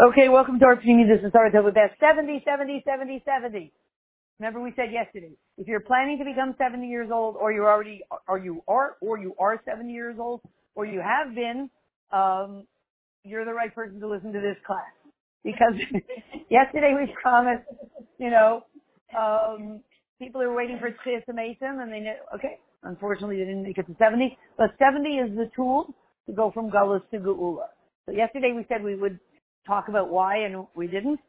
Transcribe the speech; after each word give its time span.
Okay, 0.00 0.30
welcome 0.30 0.58
to 0.58 0.64
our 0.64 0.76
community. 0.76 1.10
This 1.16 1.26
is 1.26 1.32
Sarah 1.32 1.52
with 1.62 1.74
that 1.74 1.92
70, 2.00 2.42
70, 2.46 2.82
70, 2.86 3.22
70. 3.26 3.72
Remember 4.40 4.60
we 4.62 4.72
said 4.74 4.90
yesterday, 4.90 5.32
if 5.58 5.68
you're 5.68 5.80
planning 5.80 6.16
to 6.18 6.24
become 6.24 6.54
70 6.56 6.88
years 6.88 7.10
old 7.12 7.36
or 7.36 7.52
you're 7.52 7.70
already, 7.70 8.00
or 8.26 8.38
you 8.38 8.62
are, 8.66 8.96
or 9.02 9.18
you 9.18 9.34
are 9.38 9.60
70 9.66 9.92
years 9.92 10.16
old, 10.18 10.40
or 10.74 10.86
you 10.86 11.02
have 11.02 11.34
been, 11.34 11.68
um, 12.10 12.66
you're 13.22 13.44
the 13.44 13.52
right 13.52 13.74
person 13.74 14.00
to 14.00 14.08
listen 14.08 14.32
to 14.32 14.40
this 14.40 14.56
class. 14.66 14.80
Because 15.44 15.74
yesterday 16.50 16.94
we 16.98 17.12
promised, 17.20 17.68
you 18.18 18.30
know, 18.30 18.64
um, 19.18 19.82
people 20.18 20.40
are 20.40 20.54
waiting 20.54 20.78
for 20.80 20.88
Tchias 20.88 21.22
Mason 21.34 21.80
and 21.82 21.92
they 21.92 22.00
know, 22.00 22.16
okay, 22.34 22.58
unfortunately 22.82 23.36
they 23.36 23.44
didn't 23.44 23.62
make 23.62 23.76
it 23.76 23.86
to 23.88 23.96
70, 23.98 24.38
but 24.56 24.70
70 24.78 25.08
is 25.10 25.36
the 25.36 25.50
tool 25.54 25.94
to 26.26 26.32
go 26.32 26.50
from 26.50 26.70
Gullus 26.70 27.02
to 27.10 27.18
Geula. 27.18 27.66
So 28.06 28.12
yesterday 28.12 28.52
we 28.56 28.64
said 28.70 28.82
we 28.82 28.96
would 28.96 29.20
talk 29.66 29.88
about 29.88 30.10
why 30.10 30.38
and 30.38 30.66
we 30.74 30.86
didn't. 30.86 31.20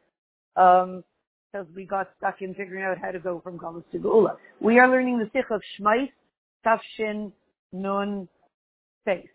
Um, 0.55 1.03
because 1.51 1.67
we 1.75 1.85
got 1.85 2.09
stuck 2.17 2.41
in 2.41 2.55
figuring 2.55 2.83
out 2.83 2.97
how 2.97 3.11
to 3.11 3.19
go 3.19 3.39
from 3.39 3.59
Gullus 3.59 3.83
to 3.91 3.99
Geula. 3.99 4.37
We 4.59 4.79
are 4.79 4.89
learning 4.89 5.19
the 5.19 5.29
Sikh 5.33 5.51
of 5.51 5.61
Shmais, 5.79 6.09
Tafshin, 6.65 7.31
Nun, 7.71 8.27
Face. 9.05 9.27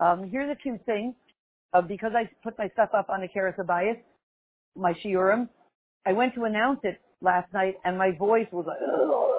Um, 0.00 0.28
here's 0.28 0.50
a 0.50 0.56
cute 0.56 0.84
things. 0.84 1.14
Uh, 1.72 1.82
because 1.82 2.12
I 2.16 2.28
put 2.42 2.58
my 2.58 2.68
stuff 2.70 2.90
up 2.96 3.10
on 3.10 3.20
the 3.20 3.28
Keras 3.28 3.56
Abayis, 3.58 3.98
my 4.76 4.92
Shiurim, 5.04 5.48
I 6.06 6.12
went 6.12 6.34
to 6.34 6.44
announce 6.44 6.80
it 6.84 7.00
last 7.20 7.52
night 7.52 7.74
and 7.84 7.98
my 7.98 8.12
voice 8.12 8.46
was 8.52 8.66
like, 8.66 8.78
Ugh. 8.80 9.30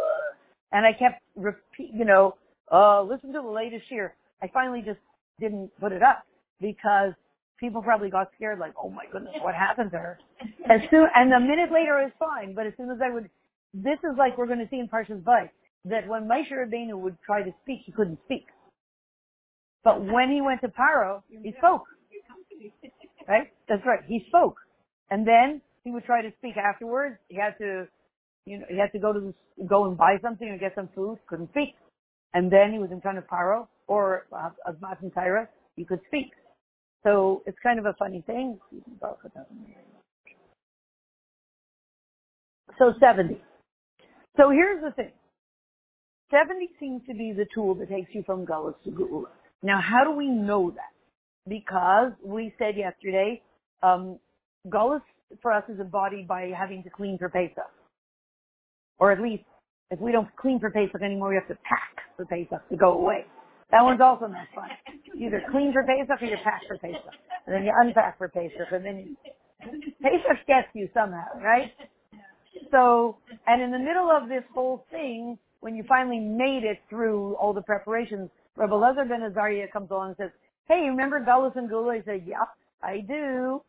and 0.71 0.85
I 0.85 0.91
kept 0.91 1.21
repeat, 1.35 1.91
you 1.93 2.05
know, 2.05 2.35
uh, 2.71 3.01
listen 3.01 3.31
to 3.33 3.41
the 3.41 3.49
latest 3.49 3.89
year. 3.89 4.13
I 4.41 4.47
finally 4.53 4.81
just 4.85 4.99
didn't 5.39 5.71
put 5.79 5.93
it 5.93 6.03
up 6.03 6.25
because 6.59 7.13
people 7.59 7.81
probably 7.81 8.09
got 8.09 8.29
scared, 8.35 8.59
like, 8.59 8.73
oh 8.81 8.89
my 8.89 9.05
goodness, 9.11 9.33
what 9.41 9.55
happened 9.55 9.91
to 9.91 9.97
her? 9.97 10.19
As 10.69 10.81
soon, 10.91 11.07
and 11.15 11.33
a 11.33 11.39
minute 11.39 11.71
later 11.71 11.99
it 11.99 12.11
was 12.11 12.17
fine, 12.19 12.53
but 12.55 12.67
as 12.67 12.73
soon 12.77 12.91
as 12.91 12.97
I 13.03 13.13
would, 13.13 13.29
this 13.73 13.99
is 14.03 14.17
like 14.17 14.37
we're 14.37 14.47
going 14.47 14.59
to 14.59 14.67
see 14.69 14.79
in 14.79 14.87
Parshas 14.87 15.23
Bay, 15.23 15.51
that 15.85 16.07
when 16.07 16.27
Moshe 16.27 16.51
Rabbeinu 16.51 16.97
would 16.99 17.17
try 17.25 17.43
to 17.43 17.51
speak, 17.63 17.81
he 17.85 17.91
couldn't 17.91 18.19
speak. 18.25 18.45
But 19.83 20.01
when 20.03 20.29
he 20.31 20.41
went 20.41 20.61
to 20.61 20.67
Paro, 20.67 21.23
he 21.29 21.53
spoke. 21.57 21.83
Right? 23.27 23.51
That's 23.69 23.83
right. 23.85 23.99
He 24.07 24.25
spoke. 24.29 24.55
And 25.11 25.27
then 25.27 25.61
he 25.83 25.91
would 25.91 26.05
try 26.05 26.21
to 26.21 26.31
speak 26.39 26.57
afterwards. 26.57 27.17
He 27.29 27.35
had 27.37 27.57
to, 27.59 27.87
you 28.45 28.59
know, 28.59 28.65
he 28.69 28.77
had 28.77 28.91
to 28.93 28.99
go 28.99 29.13
to 29.13 29.19
the, 29.19 29.65
go 29.65 29.85
and 29.85 29.97
buy 29.97 30.17
something 30.21 30.47
or 30.47 30.57
get 30.57 30.73
some 30.75 30.89
food. 30.95 31.19
Couldn't 31.27 31.49
speak. 31.51 31.75
And 32.33 32.51
then 32.51 32.71
he 32.73 32.79
was 32.79 32.89
in 32.91 33.01
front 33.01 33.17
of 33.17 33.25
Paro 33.27 33.67
or 33.87 34.27
uh, 34.31 34.49
Azmat 34.69 35.01
and 35.01 35.13
Tyra. 35.13 35.47
He 35.75 35.85
could 35.85 35.99
speak. 36.07 36.31
So 37.07 37.41
it's 37.45 37.57
kind 37.63 37.79
of 37.79 37.85
a 37.85 37.93
funny 37.93 38.21
thing. 38.27 38.59
So 42.77 42.93
70. 42.99 43.41
So 44.35 44.49
here's 44.49 44.83
the 44.83 44.91
thing. 44.91 45.11
70 46.31 46.67
seems 46.81 47.01
to 47.07 47.13
be 47.13 47.31
the 47.31 47.45
tool 47.55 47.75
that 47.75 47.87
takes 47.89 48.09
you 48.13 48.23
from 48.25 48.45
Gullus 48.45 48.73
to 48.83 48.91
Geula. 48.91 49.27
Now, 49.63 49.79
how 49.81 50.03
do 50.03 50.11
we 50.11 50.27
know 50.27 50.71
that? 50.71 50.91
Because 51.47 52.11
we 52.25 52.53
said 52.59 52.75
yesterday, 52.75 53.41
um, 53.81 54.19
Gullus 54.67 55.01
for 55.41 55.53
us 55.53 55.63
is 55.69 55.79
embodied 55.79 56.27
by 56.27 56.51
having 56.57 56.83
to 56.83 56.89
clean 56.89 57.17
for 57.17 57.29
Pesach. 57.29 57.71
Or 58.99 59.13
at 59.13 59.21
least, 59.21 59.43
if 59.91 60.01
we 60.01 60.11
don't 60.11 60.27
clean 60.35 60.59
for 60.59 60.69
Pesach 60.71 61.01
anymore, 61.01 61.29
we 61.29 61.35
have 61.35 61.47
to 61.47 61.57
pack 61.63 62.03
for 62.17 62.25
Pesach 62.25 62.67
to 62.69 62.75
go 62.75 62.99
away. 62.99 63.25
That 63.71 63.83
one's 63.83 64.01
also 64.01 64.27
not 64.27 64.47
fun. 64.55 64.69
You 65.15 65.27
either 65.27 65.43
clean 65.51 65.73
for 65.73 65.83
Pesach 65.83 66.21
or 66.21 66.25
you 66.25 66.37
pack 66.43 66.61
for 66.67 66.77
Pesach. 66.77 67.01
And 67.45 67.55
then 67.55 67.63
you 67.63 67.73
unpack 67.75 68.17
for 68.17 68.29
Pesach 68.29 68.71
and 68.71 68.85
then 68.85 68.97
you, 68.97 69.15
Pesach 70.01 70.45
gets 70.47 70.67
you 70.73 70.89
somehow, 70.93 71.25
right? 71.43 71.71
So, 72.71 73.17
and 73.45 73.61
in 73.61 73.71
the 73.71 73.79
middle 73.79 74.09
of 74.09 74.29
this 74.29 74.43
whole 74.53 74.85
thing, 74.91 75.37
when 75.61 75.75
you 75.75 75.83
finally 75.87 76.19
made 76.19 76.63
it 76.63 76.79
through 76.89 77.35
all 77.35 77.53
the 77.53 77.61
preparations, 77.61 78.29
Rabbi 78.55 78.73
Lezer 78.73 79.07
ben 79.07 79.21
Azariah 79.23 79.67
comes 79.71 79.91
along 79.91 80.09
and 80.09 80.17
says, 80.17 80.31
hey, 80.67 80.85
remember 80.89 81.19
Gullus 81.19 81.55
and 81.55 81.69
Geula? 81.69 81.97
He 81.97 82.01
said, 82.05 82.23
yep, 82.27 82.49
I 82.83 83.01
do. 83.07 83.61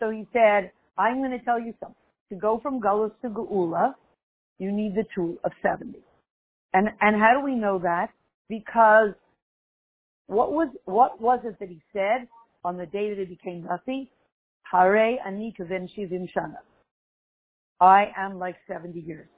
So 0.00 0.10
he 0.10 0.26
said, 0.32 0.72
I'm 0.98 1.18
going 1.18 1.30
to 1.30 1.44
tell 1.44 1.60
you 1.60 1.74
something. 1.80 1.96
To 2.30 2.36
go 2.36 2.60
from 2.62 2.80
Gullus 2.80 3.12
to 3.22 3.28
Geula, 3.28 3.94
you 4.58 4.72
need 4.72 4.94
the 4.94 5.04
tool 5.14 5.36
of 5.44 5.52
70. 5.62 5.98
And, 6.74 6.88
and 7.00 7.20
how 7.20 7.38
do 7.38 7.44
we 7.44 7.54
know 7.54 7.78
that? 7.80 8.08
Because 8.52 9.14
what 10.26 10.52
was, 10.52 10.68
what 10.84 11.18
was 11.22 11.40
it 11.42 11.58
that 11.58 11.70
he 11.70 11.80
said 11.94 12.28
on 12.66 12.76
the 12.76 12.84
day 12.84 13.08
that 13.08 13.18
he 13.18 13.24
became 13.24 13.64
Nasi? 13.64 14.10
Hare 14.70 15.16
ani 15.26 15.54
shivim 15.58 16.28
shana. 16.30 16.58
I 17.80 18.12
am 18.14 18.38
like 18.38 18.56
70 18.68 19.00
years. 19.00 19.28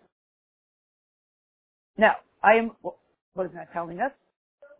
Now, 1.97 2.15
I 2.43 2.55
am, 2.55 2.73
what 2.83 3.47
is 3.47 3.53
that 3.55 3.73
telling 3.73 4.01
us? 4.01 4.11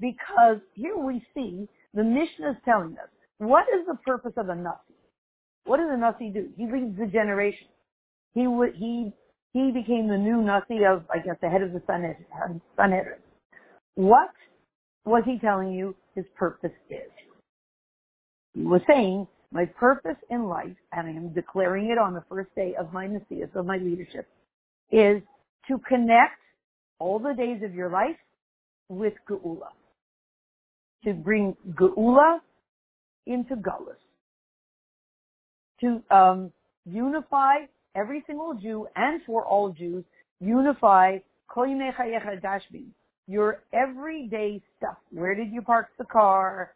Because 0.01 0.59
here 0.75 0.97
we 0.97 1.25
see 1.33 1.69
the 1.95 2.03
Mishnah 2.03 2.51
is 2.51 2.57
telling 2.65 2.97
us 3.01 3.09
what 3.39 3.67
is 3.73 3.87
the 3.87 3.95
purpose 4.05 4.33
of 4.37 4.49
a 4.49 4.57
Nasi? 4.57 4.99
What 5.65 5.77
does 5.77 5.91
a 5.93 5.97
Nasi 5.97 6.31
do? 6.31 6.49
He 6.57 6.67
leads 6.67 6.99
the 6.99 7.07
generation. 7.07 7.69
He 8.35 8.49
he, 8.77 9.13
he 9.53 9.71
became 9.71 10.09
the 10.09 10.19
new 10.19 10.43
Nasi 10.43 10.85
of, 10.85 11.05
I 11.09 11.19
guess, 11.19 11.37
the 11.41 11.49
head 11.49 11.63
of 11.63 11.73
the 11.73 11.83
Sanhedrin. 11.87 13.21
What 13.95 14.31
was 15.05 15.23
he 15.25 15.39
telling 15.39 15.73
you 15.73 15.95
his 16.15 16.25
purpose 16.37 16.73
is? 16.91 17.11
He 18.55 18.63
was 18.63 18.81
saying, 18.87 19.27
my 19.53 19.67
purpose 19.67 20.17
in 20.31 20.45
life, 20.49 20.77
and 20.93 21.07
I 21.07 21.11
am 21.11 21.33
declaring 21.33 21.91
it 21.91 21.99
on 21.99 22.13
the 22.13 22.25
first 22.29 22.53
day 22.57 22.75
of 22.79 22.93
my 22.93 23.07
Nasias, 23.07 23.55
of 23.55 23.67
my 23.67 23.77
leadership, 23.77 24.29
is 24.91 25.23
to 25.69 25.79
connect 25.89 26.41
all 26.99 27.19
the 27.19 27.35
days 27.35 27.63
of 27.63 27.75
your 27.75 27.89
life 27.89 28.17
with 28.89 29.15
Geula. 29.29 29.69
To 31.05 31.13
bring 31.13 31.57
Geula 31.75 32.41
into 33.27 33.55
Gullus. 33.55 33.97
To 35.81 36.03
um, 36.15 36.53
unify 36.85 37.67
every 37.95 38.25
single 38.27 38.55
Jew 38.55 38.89
and 38.97 39.21
for 39.25 39.45
all 39.45 39.71
Jews, 39.71 40.05
unify 40.41 41.19
your 43.27 43.63
everyday 43.73 44.63
stuff. 44.77 44.99
Where 45.11 45.35
did 45.35 45.53
you 45.53 45.63
park 45.63 45.89
the 45.99 46.05
car? 46.05 46.75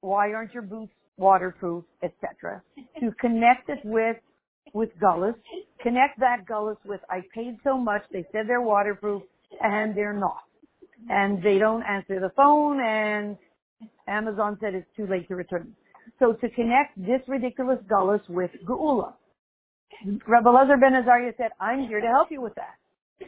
Why 0.00 0.32
aren't 0.32 0.52
your 0.54 0.62
boots 0.62 0.92
waterproof, 1.18 1.84
etc. 2.02 2.62
to 3.00 3.10
connect 3.20 3.68
it 3.68 3.80
with 3.84 4.16
with 4.74 4.90
Gullus, 5.02 5.34
connect 5.82 6.20
that 6.20 6.44
Gullus 6.48 6.76
with 6.84 7.00
I 7.10 7.22
paid 7.34 7.56
so 7.64 7.78
much, 7.78 8.02
they 8.12 8.24
said 8.32 8.42
they're 8.46 8.60
waterproof, 8.60 9.22
and 9.62 9.96
they're 9.96 10.12
not. 10.12 10.44
And 11.08 11.42
they 11.42 11.58
don't 11.58 11.82
answer 11.82 12.20
the 12.20 12.30
phone, 12.36 12.78
and 12.80 13.38
Amazon 14.06 14.58
said 14.60 14.74
it's 14.74 14.86
too 14.96 15.06
late 15.06 15.26
to 15.28 15.36
return. 15.36 15.74
So 16.18 16.34
to 16.34 16.50
connect 16.50 16.98
this 16.98 17.22
ridiculous 17.28 17.78
Gullus 17.90 18.20
with 18.28 18.50
Geula. 18.66 19.14
Rabbi 20.26 20.48
Lezer 20.48 20.80
ben 20.80 20.94
Azariah 20.94 21.32
said, 21.36 21.50
I'm 21.60 21.88
here 21.88 22.00
to 22.00 22.06
help 22.06 22.28
you 22.30 22.40
with 22.40 22.54
that. 22.56 23.26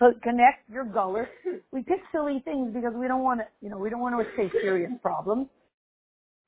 So 0.00 0.14
connect 0.22 0.68
your 0.72 0.84
Gullus. 0.84 1.28
We 1.72 1.82
pick 1.84 2.00
silly 2.10 2.42
things 2.44 2.72
because 2.74 2.94
we 2.96 3.06
don't 3.06 3.22
want 3.22 3.40
to, 3.40 3.46
you 3.60 3.70
know, 3.70 3.78
we 3.78 3.90
don't 3.90 4.00
want 4.00 4.16
to 4.18 4.24
say 4.36 4.50
serious 4.60 4.90
problems. 5.02 5.46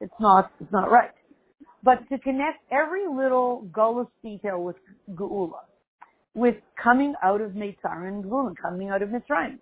It's 0.01 0.13
not, 0.19 0.51
it's 0.61 0.73
not 0.73 0.91
right. 0.91 1.11
But 1.85 2.09
to 2.11 2.19
connect 2.19 2.59
every 2.73 3.07
little 3.07 3.69
Gullus 3.71 4.09
detail 4.23 4.62
with 4.65 4.77
Geula, 5.11 5.61
with 6.35 6.57
coming 6.83 7.15
out 7.23 7.41
of 7.41 7.53
Mitzrayim 7.53 8.09
and 8.09 8.59
coming 8.59 8.89
out 8.89 9.03
of 9.03 9.11
Mitzrayim. 9.11 9.59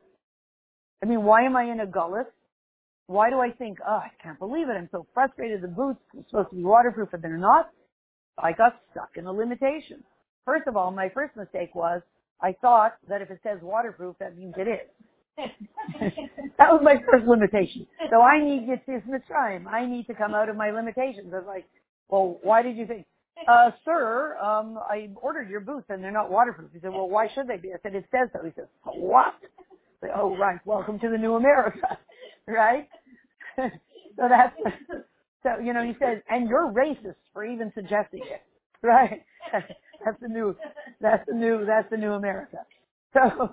I 1.02 1.06
mean, 1.06 1.24
why 1.24 1.42
am 1.42 1.56
I 1.56 1.64
in 1.64 1.80
a 1.80 1.86
Gullus? 1.86 2.26
Why 3.06 3.28
do 3.28 3.40
I 3.40 3.50
think, 3.50 3.78
oh, 3.86 4.00
I 4.04 4.10
can't 4.22 4.38
believe 4.38 4.68
it. 4.68 4.72
I'm 4.72 4.88
so 4.92 5.06
frustrated. 5.12 5.62
The 5.62 5.68
boots 5.68 6.00
are 6.16 6.24
supposed 6.30 6.50
to 6.50 6.56
be 6.56 6.62
waterproof, 6.62 7.08
but 7.10 7.22
they're 7.22 7.36
not. 7.36 7.70
I 8.38 8.52
got 8.52 8.80
stuck 8.92 9.10
in 9.16 9.26
a 9.26 9.32
limitation. 9.32 10.04
First 10.46 10.68
of 10.68 10.76
all, 10.76 10.90
my 10.90 11.08
first 11.12 11.36
mistake 11.36 11.74
was 11.74 12.02
I 12.42 12.54
thought 12.60 12.96
that 13.08 13.22
if 13.22 13.30
it 13.30 13.40
says 13.42 13.58
waterproof, 13.62 14.16
that 14.20 14.36
means 14.36 14.54
it 14.56 14.68
is. 14.68 14.88
that 16.58 16.70
was 16.72 16.80
my 16.82 16.96
first 17.10 17.26
limitation. 17.26 17.86
So 18.10 18.20
I 18.20 18.42
need 18.42 18.68
Yitzis 18.68 19.02
Mitzrayim. 19.08 19.66
I 19.66 19.86
need 19.86 20.06
to 20.08 20.14
come 20.14 20.34
out 20.34 20.48
of 20.48 20.56
my 20.56 20.70
limitations. 20.70 21.32
I 21.32 21.38
was 21.38 21.46
like, 21.46 21.66
well, 22.08 22.38
why 22.42 22.62
did 22.62 22.76
you 22.76 22.86
think? 22.86 23.06
Uh, 23.48 23.70
sir, 23.84 24.36
um, 24.38 24.78
I 24.78 25.08
ordered 25.16 25.48
your 25.48 25.60
boots 25.60 25.86
and 25.88 26.04
they're 26.04 26.10
not 26.12 26.30
waterproof. 26.30 26.70
He 26.74 26.80
said, 26.80 26.90
well, 26.90 27.08
why 27.08 27.28
should 27.34 27.48
they 27.48 27.56
be? 27.56 27.72
I 27.72 27.76
said, 27.82 27.94
it 27.94 28.04
says 28.10 28.28
so. 28.32 28.44
He 28.44 28.52
says, 28.54 28.66
what? 28.84 29.34
I 30.02 30.06
said, 30.06 30.10
oh, 30.14 30.36
right. 30.36 30.58
Welcome 30.66 30.98
to 31.00 31.08
the 31.08 31.16
new 31.16 31.36
America. 31.36 31.98
right? 32.46 32.88
so 33.56 34.28
that's, 34.28 34.54
so, 35.42 35.58
you 35.62 35.72
know, 35.72 35.84
he 35.84 35.94
says, 35.98 36.18
and 36.28 36.48
you're 36.48 36.70
racist 36.72 37.16
for 37.32 37.44
even 37.44 37.72
suggesting 37.74 38.22
it. 38.24 38.42
Right? 38.82 39.22
that's 40.04 40.20
the 40.20 40.28
new, 40.28 40.56
that's 41.00 41.24
the 41.26 41.34
new, 41.34 41.64
that's 41.66 41.88
the 41.90 41.96
new 41.96 42.12
America. 42.12 42.58
So, 43.14 43.50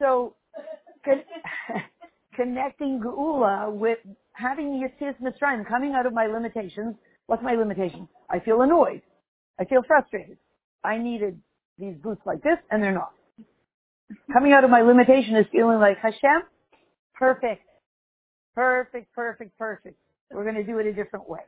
so 0.00 0.34
con- 1.04 1.22
connecting 2.36 3.00
Geula 3.00 3.72
with 3.72 3.98
having 4.32 4.82
Yitzis 4.82 5.14
Mitzrayim 5.20 5.66
coming 5.68 5.94
out 5.94 6.06
of 6.06 6.12
my 6.12 6.26
limitations. 6.26 6.96
What's 7.26 7.42
my 7.42 7.54
limitation? 7.54 8.08
I 8.30 8.40
feel 8.40 8.62
annoyed. 8.62 9.02
I 9.58 9.64
feel 9.64 9.82
frustrated. 9.86 10.38
I 10.84 10.98
needed 10.98 11.40
these 11.78 11.96
boots 11.96 12.22
like 12.26 12.42
this 12.42 12.58
and 12.70 12.82
they're 12.82 12.92
not. 12.94 13.12
Coming 14.32 14.52
out 14.52 14.64
of 14.64 14.70
my 14.70 14.82
limitation 14.82 15.36
is 15.36 15.46
feeling 15.50 15.80
like 15.80 15.98
Hashem, 15.98 16.42
perfect, 17.14 17.62
perfect, 18.54 19.12
perfect, 19.14 19.58
perfect. 19.58 19.96
We're 20.30 20.44
going 20.44 20.56
to 20.56 20.64
do 20.64 20.78
it 20.78 20.86
a 20.86 20.92
different 20.92 21.28
way. 21.28 21.40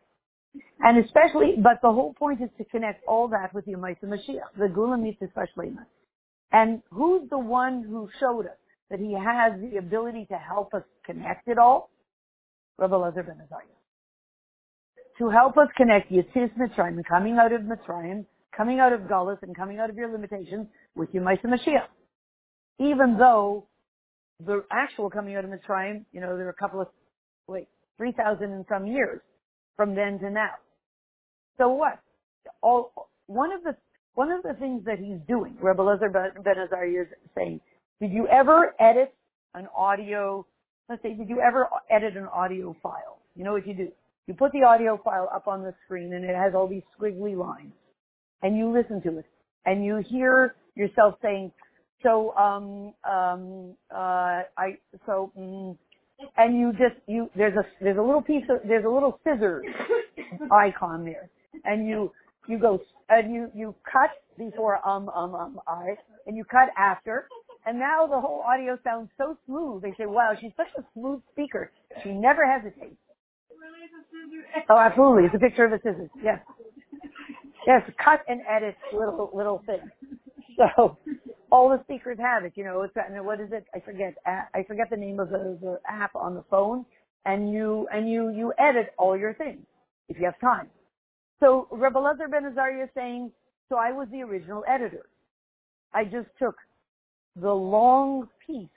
And 0.81 1.05
especially, 1.05 1.57
but 1.63 1.81
the 1.83 1.93
whole 1.93 2.15
point 2.15 2.41
is 2.41 2.51
to 2.59 2.65
connect 2.65 3.05
all 3.07 3.29
that 3.29 3.53
with 3.53 3.67
Yemaisa 3.67 4.05
Mashiach, 4.05 4.59
the 4.59 4.69
Gula 4.69 4.97
Mitzvah 4.97 5.47
Shlema. 5.57 5.85
And 6.53 6.83
who's 6.91 7.29
the 7.31 7.39
one 7.39 7.85
who 7.85 8.09
showed 8.21 8.47
us 8.47 8.57
that 8.91 9.01
he 9.01 9.13
has 9.13 9.61
the 9.61 9.79
ability 9.79 10.27
to 10.31 10.37
help 10.37 10.73
us 10.75 10.83
connect 11.05 11.49
it 11.49 11.59
all? 11.59 11.91
Rabbi 12.79 12.95
Lezer 12.95 13.27
ben 13.27 13.37
Azariah. 13.45 13.67
To 15.19 15.29
help 15.29 15.59
us 15.59 15.69
connect 15.77 16.11
Yitzis 16.13 16.51
Mitzrayim, 16.57 17.03
coming 17.09 17.39
out 17.39 17.53
of 17.53 17.63
Mitzrayim, 17.63 18.25
coming 18.57 18.79
out 18.79 18.93
of 18.93 19.01
Gullus, 19.03 19.43
and 19.43 19.55
coming 19.55 19.79
out 19.79 19.91
of 19.91 19.97
your 19.97 20.11
limitations 20.11 20.69
with 20.95 21.13
Yemaisa 21.13 21.45
Mashiach 21.45 21.89
even 22.79 23.17
though 23.19 23.67
the 24.45 24.65
actual 24.71 25.11
coming 25.11 25.37
out 25.37 25.45
of 25.45 25.51
Mitzrayim, 25.51 26.05
you 26.13 26.21
know, 26.21 26.37
there 26.37 26.47
are 26.47 26.51
a 26.51 26.55
couple 26.55 26.81
of, 26.81 26.89
wait, 27.49 27.67
3,000 27.97 28.45
and 28.45 28.65
some 28.69 28.87
years 28.87 29.21
from 29.79 29.95
then 29.95 30.19
to 30.19 30.29
now. 30.29 30.51
So 31.57 31.71
what? 31.71 32.01
All, 32.63 32.93
one 33.29 33.53
of 33.53 33.63
the, 33.63 33.77
one 34.15 34.31
of 34.33 34.43
the 34.43 34.55
things 34.55 34.85
that 34.85 34.99
he's 34.99 35.19
doing, 35.27 35.57
Rebbe 35.63 35.81
Lezer 35.81 36.13
Ben 36.13 36.59
Azariah 36.59 37.03
is 37.03 37.07
saying, 37.35 37.61
did 38.01 38.11
you 38.11 38.27
ever 38.29 38.75
edit 38.81 39.15
an 39.55 39.69
audio, 39.75 40.45
let's 40.89 41.01
say, 41.03 41.15
did 41.15 41.29
you 41.29 41.41
ever 41.41 41.69
edit 41.89 42.17
an 42.17 42.27
audio 42.27 42.77
file? 42.83 43.21
You 43.37 43.45
know 43.45 43.53
what 43.53 43.67
you 43.67 43.75
do? 43.75 43.89
You 44.27 44.35
put 44.35 44.53
the 44.53 44.65
audio 44.65 45.01
file 45.03 45.31
up 45.33 45.47
on 45.47 45.63
the 45.63 45.73
screen 45.85 46.13
and 46.13 46.25
it 46.25 46.35
has 46.35 46.55
all 46.55 46.67
these 46.69 46.83
squiggly 47.01 47.37
lines 47.37 47.73
and 48.43 48.59
you 48.59 48.71
listen 48.71 49.01
to 49.03 49.19
it 49.19 49.27
and 49.65 49.85
you 49.85 50.03
hear 50.09 50.57
yourself 50.75 51.15
saying, 51.23 51.53
so 52.03 52.35
um 52.37 52.95
um 53.11 53.75
uh 53.95 54.43
I 54.57 54.79
so 55.07 55.33
mm, 55.39 55.77
and 56.37 56.59
you 56.59 56.73
just 56.73 57.01
you 57.07 57.31
there's 57.37 57.57
a 57.57 57.65
there's 57.83 57.99
a 57.99 58.03
little 58.03 58.23
piece 58.23 58.45
of 58.51 58.59
there's 58.67 58.85
a 58.85 58.89
little 58.89 59.21
scissors 59.25 59.65
icon 60.53 61.05
there. 61.05 61.31
And 61.65 61.89
you 61.89 62.13
you 62.49 62.59
go 62.59 62.81
and 63.09 63.35
you 63.35 63.51
you 63.55 63.75
cut 63.91 64.11
before 64.39 64.87
um 64.89 65.09
um 65.11 65.35
um 65.35 65.61
I 65.69 65.97
and 66.27 66.37
you 66.37 66.45
cut 66.45 66.69
after. 66.79 67.29
And 67.67 67.79
now 67.79 68.07
the 68.07 68.21
whole 68.21 68.43
audio 68.49 68.79
sounds 68.85 69.11
so 69.19 69.37
smooth. 69.47 69.83
They 69.83 69.93
say 69.99 70.07
wow 70.07 70.33
she's 70.41 70.53
such 70.57 70.69
a 70.79 70.85
smooth 70.95 71.21
speaker. 71.33 71.73
She 72.03 72.11
never 72.11 72.47
hesitates. 72.47 72.97
Oh 74.71 74.79
absolutely. 74.79 75.25
It's 75.25 75.35
a 75.35 75.39
picture 75.39 75.65
of 75.65 75.73
a 75.73 75.79
scissors. 75.79 76.11
Yes. 76.23 76.41
Yes 77.67 77.83
cut 78.03 78.21
and 78.29 78.41
edit 78.49 78.77
little 78.93 79.31
little 79.35 79.63
thing 79.67 79.81
so 80.57 80.99
all 81.51 81.69
the 81.69 81.83
speakers 81.85 82.19
have 82.21 82.45
it. 82.45 82.53
You 82.57 82.65
know, 82.65 82.83
it's 82.83 82.95
and 82.97 83.25
what 83.25 83.41
is 83.41 83.49
it? 83.53 83.65
I 83.75 83.81
forget. 83.81 84.15
I 84.27 84.63
forget 84.67 84.91
the 84.91 84.97
name 84.97 85.21
of 85.21 85.31
the, 85.31 85.59
the 85.61 85.81
app 85.89 86.15
on 86.15 86.35
the 86.35 86.45
phone, 86.51 86.85
and 87.25 87.53
you 87.53 87.87
and 87.93 88.11
you 88.11 88.31
you 88.31 88.53
edit 88.59 88.93
all 88.99 89.17
your 89.17 89.35
things 89.35 89.65
if 90.09 90.19
you 90.19 90.25
have 90.25 90.39
time. 90.41 90.69
So 91.41 91.69
Rebbe 91.71 91.99
Lezer 91.99 92.31
Ben 92.31 92.45
Azariah 92.45 92.85
is 92.85 92.91
saying, 92.95 93.31
so 93.69 93.77
I 93.77 93.93
was 93.93 94.09
the 94.11 94.23
original 94.23 94.65
editor. 94.69 95.07
I 95.95 96.05
just 96.05 96.29
took 96.39 96.57
the 97.37 97.53
long 97.53 98.29
piece 98.47 98.69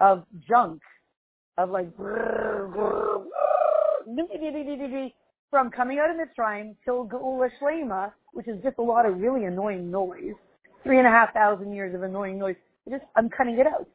of 0.00 0.24
junk 0.48 0.80
of 1.58 1.70
like 1.70 1.94
from 5.50 5.70
coming 5.70 5.98
out 5.98 6.10
of 6.10 6.16
Mitzrayim 6.16 6.74
till 6.84 7.06
Geula 7.06 7.48
Shlema, 7.60 8.12
which 8.32 8.48
is 8.48 8.62
just 8.62 8.78
a 8.78 8.82
lot 8.82 9.06
of 9.06 9.18
really 9.18 9.44
annoying 9.44 9.90
noise 9.90 10.34
three 10.82 10.98
and 10.98 11.06
a 11.06 11.10
half 11.10 11.32
thousand 11.34 11.72
years 11.72 11.94
of 11.94 12.02
annoying 12.02 12.38
noise. 12.38 12.56
I 12.86 12.90
just, 12.90 13.04
I'm 13.16 13.28
cutting 13.28 13.58
it 13.58 13.66
out. 13.66 13.88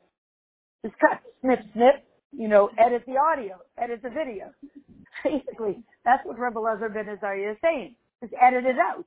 Just 0.83 0.95
cut, 0.99 1.21
snip, 1.41 1.59
snip, 1.73 2.03
you 2.31 2.47
know, 2.47 2.69
edit 2.77 3.03
the 3.07 3.17
audio, 3.17 3.57
edit 3.77 4.01
the 4.03 4.09
video. 4.09 4.51
Basically, 5.23 5.83
that's 6.03 6.25
what 6.25 6.37
Rebbe 6.37 6.59
Lezer 6.59 6.93
Ben 6.93 7.09
Azariah 7.09 7.51
is 7.51 7.57
saying. 7.63 7.95
Just 8.21 8.33
edit 8.41 8.65
it 8.65 8.77
out. 8.77 9.05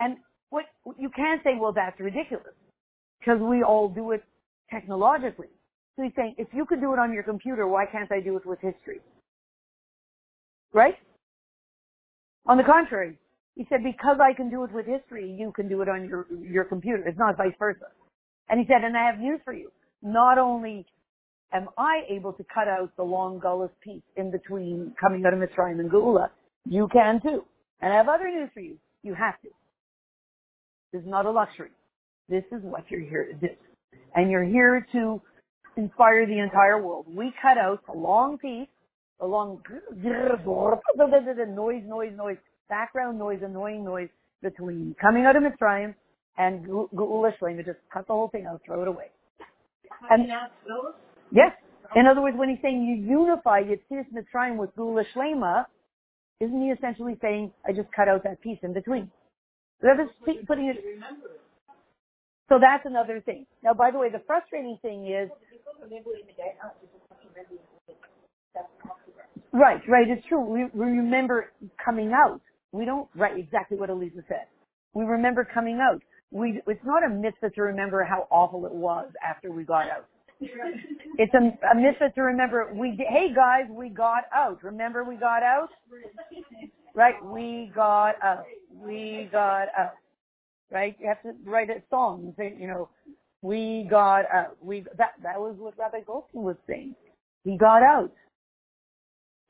And 0.00 0.16
what, 0.50 0.64
you 0.98 1.10
can't 1.10 1.42
say, 1.44 1.50
well, 1.60 1.72
that's 1.72 1.98
ridiculous. 2.00 2.54
Because 3.18 3.40
we 3.40 3.62
all 3.62 3.88
do 3.88 4.12
it 4.12 4.24
technologically. 4.70 5.48
So 5.96 6.04
he's 6.04 6.12
saying, 6.16 6.36
if 6.38 6.48
you 6.52 6.64
could 6.64 6.80
do 6.80 6.92
it 6.92 6.98
on 6.98 7.12
your 7.12 7.24
computer, 7.24 7.66
why 7.66 7.84
can't 7.84 8.10
I 8.12 8.20
do 8.20 8.36
it 8.36 8.46
with 8.46 8.60
history? 8.60 9.00
Right? 10.72 10.94
On 12.46 12.56
the 12.56 12.64
contrary, 12.64 13.18
he 13.58 13.66
said, 13.68 13.82
because 13.82 14.18
I 14.22 14.34
can 14.34 14.50
do 14.50 14.62
it 14.62 14.72
with 14.72 14.86
history, 14.86 15.34
you 15.36 15.50
can 15.50 15.68
do 15.68 15.82
it 15.82 15.88
on 15.88 16.08
your, 16.08 16.26
your 16.40 16.64
computer. 16.64 17.02
It's 17.04 17.18
not 17.18 17.36
vice 17.36 17.52
versa. 17.58 17.86
And 18.48 18.60
he 18.60 18.66
said, 18.66 18.84
and 18.84 18.96
I 18.96 19.04
have 19.10 19.18
news 19.18 19.40
for 19.44 19.52
you. 19.52 19.72
Not 20.00 20.38
only 20.38 20.86
am 21.52 21.66
I 21.76 22.02
able 22.08 22.32
to 22.34 22.44
cut 22.54 22.68
out 22.68 22.92
the 22.96 23.02
long 23.02 23.40
gullus 23.40 23.70
piece 23.82 24.04
in 24.16 24.30
between 24.30 24.94
coming 25.00 25.26
out 25.26 25.34
of 25.34 25.40
Mitzrayim 25.40 25.80
and 25.80 25.90
Geula, 25.90 26.28
you 26.66 26.88
can 26.92 27.20
too. 27.20 27.44
And 27.80 27.92
I 27.92 27.96
have 27.96 28.08
other 28.08 28.28
news 28.28 28.48
for 28.54 28.60
you. 28.60 28.78
You 29.02 29.14
have 29.14 29.40
to. 29.42 29.48
This 30.92 31.02
is 31.02 31.08
not 31.08 31.26
a 31.26 31.30
luxury. 31.32 31.70
This 32.28 32.44
is 32.52 32.62
what 32.62 32.84
you're 32.88 33.00
here 33.00 33.24
to 33.24 33.34
do. 33.34 33.52
And 34.14 34.30
you're 34.30 34.44
here 34.44 34.86
to 34.92 35.20
inspire 35.76 36.26
the 36.26 36.38
entire 36.38 36.80
world. 36.80 37.06
We 37.08 37.32
cut 37.42 37.58
out 37.58 37.82
a 37.92 37.96
long 37.96 38.38
piece, 38.38 38.68
a 39.20 39.26
long 39.26 39.60
noise, 39.96 41.82
noise, 41.84 42.12
noise 42.16 42.36
background 42.68 43.18
noise, 43.18 43.40
annoying 43.44 43.84
noise 43.84 44.08
between 44.42 44.94
coming 45.00 45.24
out 45.24 45.36
of 45.36 45.42
Mitzrayim 45.42 45.94
and 46.36 46.66
Geula 46.66 47.32
Shlema. 47.40 47.64
Just 47.64 47.78
cut 47.92 48.06
the 48.06 48.12
whole 48.12 48.28
thing 48.28 48.46
out, 48.46 48.60
throw 48.64 48.82
it 48.82 48.88
away. 48.88 49.06
And, 50.10 50.28
yes. 51.32 51.52
In 51.96 52.06
other 52.06 52.20
words, 52.20 52.36
when 52.36 52.50
he's 52.50 52.58
saying 52.62 52.84
you 52.84 52.96
unify 53.18 53.62
Yitzis 53.62 54.06
Mitzrayim 54.12 54.56
with 54.56 54.74
Geula 54.76 55.04
Shlema, 55.14 55.64
isn't 56.40 56.62
he 56.62 56.68
essentially 56.68 57.16
saying, 57.20 57.52
I 57.66 57.72
just 57.72 57.90
cut 57.94 58.08
out 58.08 58.22
that 58.24 58.40
piece 58.42 58.58
in 58.62 58.72
between? 58.72 59.10
That 59.80 59.98
is 60.00 60.08
putting 60.46 60.66
it. 60.66 60.76
So 62.48 62.58
that's 62.60 62.84
another 62.86 63.20
thing. 63.20 63.46
Now, 63.62 63.74
by 63.74 63.90
the 63.90 63.98
way, 63.98 64.10
the 64.10 64.22
frustrating 64.26 64.78
thing 64.82 65.06
is. 65.06 65.30
Right, 69.52 69.80
right. 69.88 70.08
It's 70.08 70.26
true. 70.28 70.40
We, 70.40 70.64
we 70.74 70.86
remember 70.86 71.52
coming 71.84 72.12
out. 72.12 72.40
We 72.72 72.84
don't 72.84 73.08
write 73.14 73.38
exactly 73.38 73.76
what 73.78 73.90
Elisa 73.90 74.22
said. 74.28 74.46
We 74.94 75.04
remember 75.04 75.44
coming 75.44 75.80
out. 75.80 76.02
We, 76.30 76.60
it's 76.66 76.84
not 76.84 77.04
a 77.04 77.08
mitzvah 77.08 77.50
to 77.50 77.62
remember 77.62 78.04
how 78.04 78.26
awful 78.30 78.66
it 78.66 78.74
was 78.74 79.10
after 79.26 79.50
we 79.50 79.64
got 79.64 79.88
out. 79.90 80.06
It's 80.40 81.32
a, 81.34 81.66
a 81.66 81.74
mitzvah 81.74 82.10
to 82.14 82.20
remember 82.22 82.70
we, 82.74 82.90
hey 83.08 83.34
guys, 83.34 83.64
we 83.70 83.88
got 83.88 84.24
out. 84.34 84.62
Remember 84.62 85.04
we 85.04 85.16
got 85.16 85.42
out? 85.42 85.70
Right? 86.94 87.14
We 87.24 87.72
got 87.74 88.14
out. 88.22 88.44
We 88.72 89.28
got 89.32 89.68
out. 89.76 89.94
Right? 90.70 90.96
You 91.00 91.08
have 91.08 91.22
to 91.22 91.32
write 91.44 91.70
a 91.70 91.82
song 91.90 92.22
and 92.24 92.34
say, 92.36 92.56
you 92.60 92.68
know, 92.68 92.88
we 93.40 93.86
got 93.90 94.24
out. 94.32 94.56
We, 94.60 94.84
that, 94.96 95.12
that 95.22 95.40
was 95.40 95.56
what 95.58 95.78
Rabbi 95.78 96.00
Goldstein 96.06 96.42
was 96.42 96.56
saying. 96.68 96.94
He 97.44 97.56
got 97.56 97.82
out. 97.82 98.12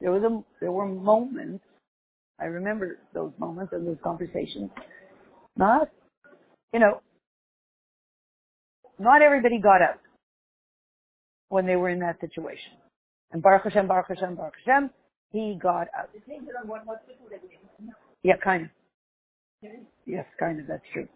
There 0.01 0.13
was 0.13 0.23
a, 0.23 0.45
there 0.61 0.73
were 0.73 0.87
moments 0.87 1.65
I 2.41 2.45
remember 2.47 2.99
those 3.15 3.33
moments 3.39 3.73
and 3.73 3.87
those 3.87 3.97
conversations. 4.03 4.71
Not, 5.57 5.89
you 6.73 6.81
know, 6.81 7.01
not 8.99 9.23
everybody 9.23 9.59
got 9.61 9.83
out 9.83 10.01
when 11.49 11.67
they 11.67 11.77
were 11.77 11.89
in 11.89 11.99
that 12.01 12.21
situation. 12.21 12.73
And 13.33 13.43
Baruch 13.43 13.65
Hashem, 13.65 13.89
Baruch 13.89 14.09
Hashem, 14.09 14.37
Baruch 14.37 14.55
Hashem, 14.65 14.91
he 15.33 15.59
got 15.61 15.89
out. 15.97 16.11
Yeah, 18.23 18.37
kind 18.43 18.65
of. 18.65 19.71
Yes, 20.07 20.25
kind 20.39 20.61
of. 20.61 20.67
That's 20.67 20.83
true. 20.93 21.09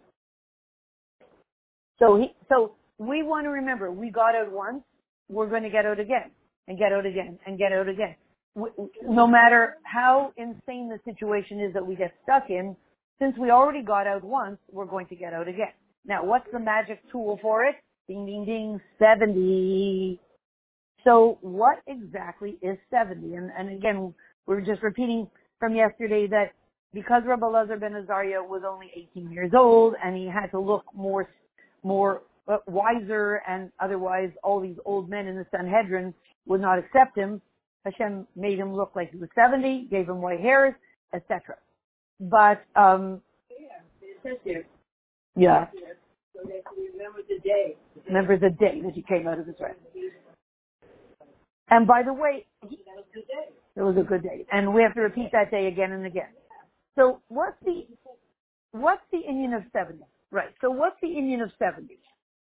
So 1.99 2.19
he, 2.19 2.35
so 2.49 2.73
we 2.99 3.23
want 3.23 3.47
to 3.47 3.51
remember, 3.51 3.93
we 3.93 4.11
got 4.11 4.35
out 4.35 4.51
once, 4.51 4.83
we're 5.29 5.49
going 5.49 5.63
to 5.63 5.71
get 5.71 5.87
out 5.87 6.01
again, 6.01 6.31
and 6.67 6.79
get 6.79 6.93
out 6.93 7.07
again, 7.07 7.39
and 7.47 7.59
get 7.59 7.73
out 7.73 7.89
again 7.89 8.17
no 8.57 9.27
matter 9.27 9.77
how 9.85 10.33
insane 10.37 10.91
the 10.91 10.99
situation 11.05 11.61
is 11.61 11.73
that 11.75 11.87
we 11.87 11.97
get 11.97 12.13
stuck 12.23 12.51
in, 12.51 12.77
since 13.19 13.37
we 13.39 13.51
already 13.51 13.83
got 13.83 14.07
out 14.07 14.25
once, 14.25 14.59
we're 14.71 14.85
going 14.87 15.07
to 15.07 15.17
get 15.17 15.33
out 15.33 15.49
again. 15.49 15.73
Now, 16.05 16.25
what's 16.25 16.47
the 16.53 16.59
magic 16.59 17.01
tool 17.11 17.39
for 17.41 17.65
it? 17.65 17.77
Ding, 18.09 18.27
ding, 18.27 18.45
ding, 18.45 18.81
70. 18.99 20.21
So 21.05 21.39
what 21.41 21.79
exactly 21.87 22.59
is 22.63 22.77
70? 22.91 23.35
And, 23.35 23.51
and 23.57 23.71
again, 23.71 24.13
we 24.47 24.57
are 24.57 24.61
just 24.61 24.83
repeating 24.83 25.29
from 25.61 25.75
yesterday 25.75 26.27
that 26.29 26.53
because 26.93 27.23
Rabbi 27.25 27.47
Lezer 27.47 27.81
ben 27.81 27.95
Azariah 27.95 28.43
was 28.43 28.63
only 28.69 28.91
18 29.15 29.31
years 29.31 29.53
old 29.57 29.95
and 30.05 30.17
he 30.17 30.27
had 30.27 30.49
to 30.49 30.61
look 30.61 30.85
more, 30.95 31.31
more 31.83 32.23
uh, 32.49 32.59
wiser 32.67 33.41
and 33.49 33.71
otherwise 33.81 34.31
all 34.43 34.61
these 34.61 34.77
old 34.85 35.09
men 35.09 35.27
in 35.27 35.37
the 35.37 35.47
Sanhedrin 35.51 36.13
would 36.47 36.61
not 36.61 36.79
accept 36.79 37.17
him, 37.17 37.41
Hashem 37.85 38.27
made 38.37 38.59
him 38.59 38.75
look 38.75 38.93
like 38.95 39.11
he 39.11 39.19
was 39.19 39.29
70, 39.35 39.89
gave 39.91 40.09
him 40.09 40.23
white 40.23 40.41
hairs, 40.41 40.75
etc. 41.15 41.57
But, 42.21 42.65
um, 42.77 43.21
yeah. 45.37 45.67
Remember 46.95 47.21
the 47.29 47.39
day. 47.43 47.77
Remember 48.07 48.39
the 48.39 48.51
day 48.51 48.81
that 48.85 48.93
he 48.95 49.03
came 49.03 49.27
out 49.29 49.39
of 49.39 49.49
Israel. 49.49 49.75
And 51.71 51.87
by 51.87 52.03
the 52.05 52.13
way, 52.13 52.47
he, 52.69 52.79
it 53.77 53.83
was 53.83 53.97
a 53.99 54.03
good 54.03 54.23
day. 54.23 54.47
And 54.53 54.75
we 54.75 54.83
have 54.83 54.95
to 54.95 55.01
repeat 55.01 55.31
that 55.33 55.51
day 55.51 55.67
again 55.69 55.93
and 55.93 56.07
again. 56.07 56.29
So 56.97 57.21
what's 57.29 57.57
the, 57.65 57.87
what's 58.73 59.03
the 59.13 59.21
inyan 59.29 59.57
of 59.57 59.65
70? 59.73 60.01
Right. 60.31 60.55
So 60.61 60.71
what's 60.71 60.97
the 61.03 61.09
inyan 61.09 61.43
of 61.43 61.51
70? 61.59 61.99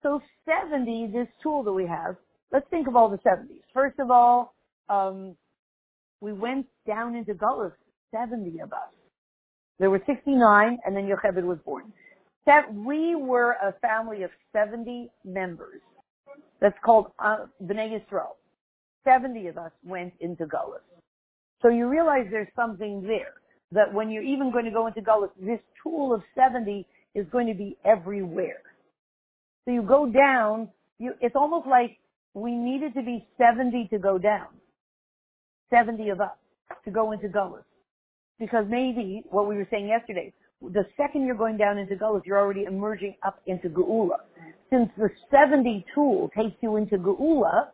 So 0.03 0.21
70, 0.47 1.11
this 1.13 1.29
tool 1.43 1.65
that 1.65 1.73
we 1.73 1.87
have, 1.87 2.17
let's 2.53 2.69
think 2.71 2.89
of 2.89 2.97
all 2.97 3.09
the 3.11 3.19
70s. 3.19 3.63
First 3.75 3.99
of 3.99 4.11
all, 4.11 4.55
um, 4.89 5.37
we 6.21 6.33
went 6.33 6.67
down 6.87 7.15
into 7.15 7.35
Gullus, 7.35 7.73
70 8.15 8.61
of 8.61 8.73
us. 8.73 8.79
There 9.79 9.91
were 9.91 10.01
69, 10.07 10.79
and 10.85 10.97
then 10.97 11.05
Yocheved 11.09 11.45
was 11.45 11.59
born. 11.65 11.93
That 12.47 12.73
we 12.73 13.15
were 13.15 13.53
a 13.63 13.75
family 13.81 14.23
of 14.23 14.31
70 14.53 15.11
members. 15.25 15.81
That's 16.61 16.77
called 16.85 17.09
uh, 17.19 17.47
B'nai 17.63 17.99
Yisrael. 17.99 18.37
70 19.05 19.49
of 19.49 19.59
us 19.59 19.73
went 19.85 20.13
into 20.21 20.47
Gullus. 20.47 20.81
So 21.63 21.69
you 21.69 21.89
realize 21.89 22.27
there's 22.31 22.49
something 22.57 23.03
there. 23.03 23.35
That 23.73 23.93
when 23.93 24.11
you're 24.11 24.23
even 24.23 24.53
going 24.53 24.65
to 24.65 24.71
go 24.71 24.87
into 24.87 25.01
Gullus, 25.01 25.31
this 25.41 25.61
tool 25.83 26.15
of 26.15 26.23
70 26.35 26.87
is 27.15 27.27
going 27.31 27.47
to 27.49 27.55
be 27.55 27.77
everywhere. 27.85 28.63
So 29.65 29.73
you 29.73 29.83
go 29.83 30.07
down, 30.07 30.69
you, 30.99 31.15
it's 31.21 31.35
almost 31.37 31.67
like 31.67 31.99
we 32.35 32.53
needed 32.53 32.95
to 32.95 33.03
be 33.03 33.27
70 33.39 33.89
to 33.91 33.99
go 33.99 34.19
down. 34.19 34.47
70 35.71 36.09
of 36.11 36.21
us 36.21 36.31
to 36.85 36.91
go 36.91 37.13
into 37.13 37.29
Gullus. 37.29 37.65
Because 38.39 38.65
maybe 38.69 39.23
what 39.31 39.49
we 39.49 39.57
were 39.57 39.67
saying 39.71 39.89
yesterday, 39.89 40.33
the 40.61 40.85
second 40.97 41.27
you're 41.27 41.37
going 41.37 41.57
down 41.57 41.79
into 41.79 41.95
Gullus, 41.95 42.23
you're 42.25 42.39
already 42.39 42.65
emerging 42.65 43.15
up 43.25 43.41
into 43.47 43.69
Geula. 43.69 44.19
Since 44.71 44.91
the 44.97 45.09
70 45.31 45.85
tool 45.95 46.31
takes 46.37 46.57
you 46.61 46.77
into 46.77 46.97
Geula, 46.97 47.69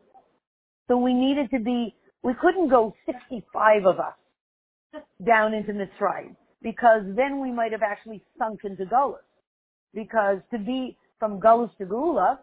so 0.88 0.96
we 0.96 1.14
needed 1.14 1.50
to 1.50 1.58
be, 1.58 1.94
we 2.22 2.32
couldn't 2.40 2.68
go 2.68 2.94
65 3.06 3.86
of 3.86 3.98
us 3.98 4.14
down 5.24 5.54
into 5.54 5.72
Mitzrayim 5.72 6.36
because 6.62 7.02
then 7.16 7.40
we 7.40 7.50
might 7.50 7.72
have 7.72 7.82
actually 7.82 8.22
sunk 8.38 8.60
into 8.64 8.84
Gullus. 8.84 9.18
Because 9.94 10.38
to 10.50 10.58
be 10.58 10.96
from 11.18 11.40
Gullus 11.40 11.70
to 11.78 11.84
Geula 11.84 12.38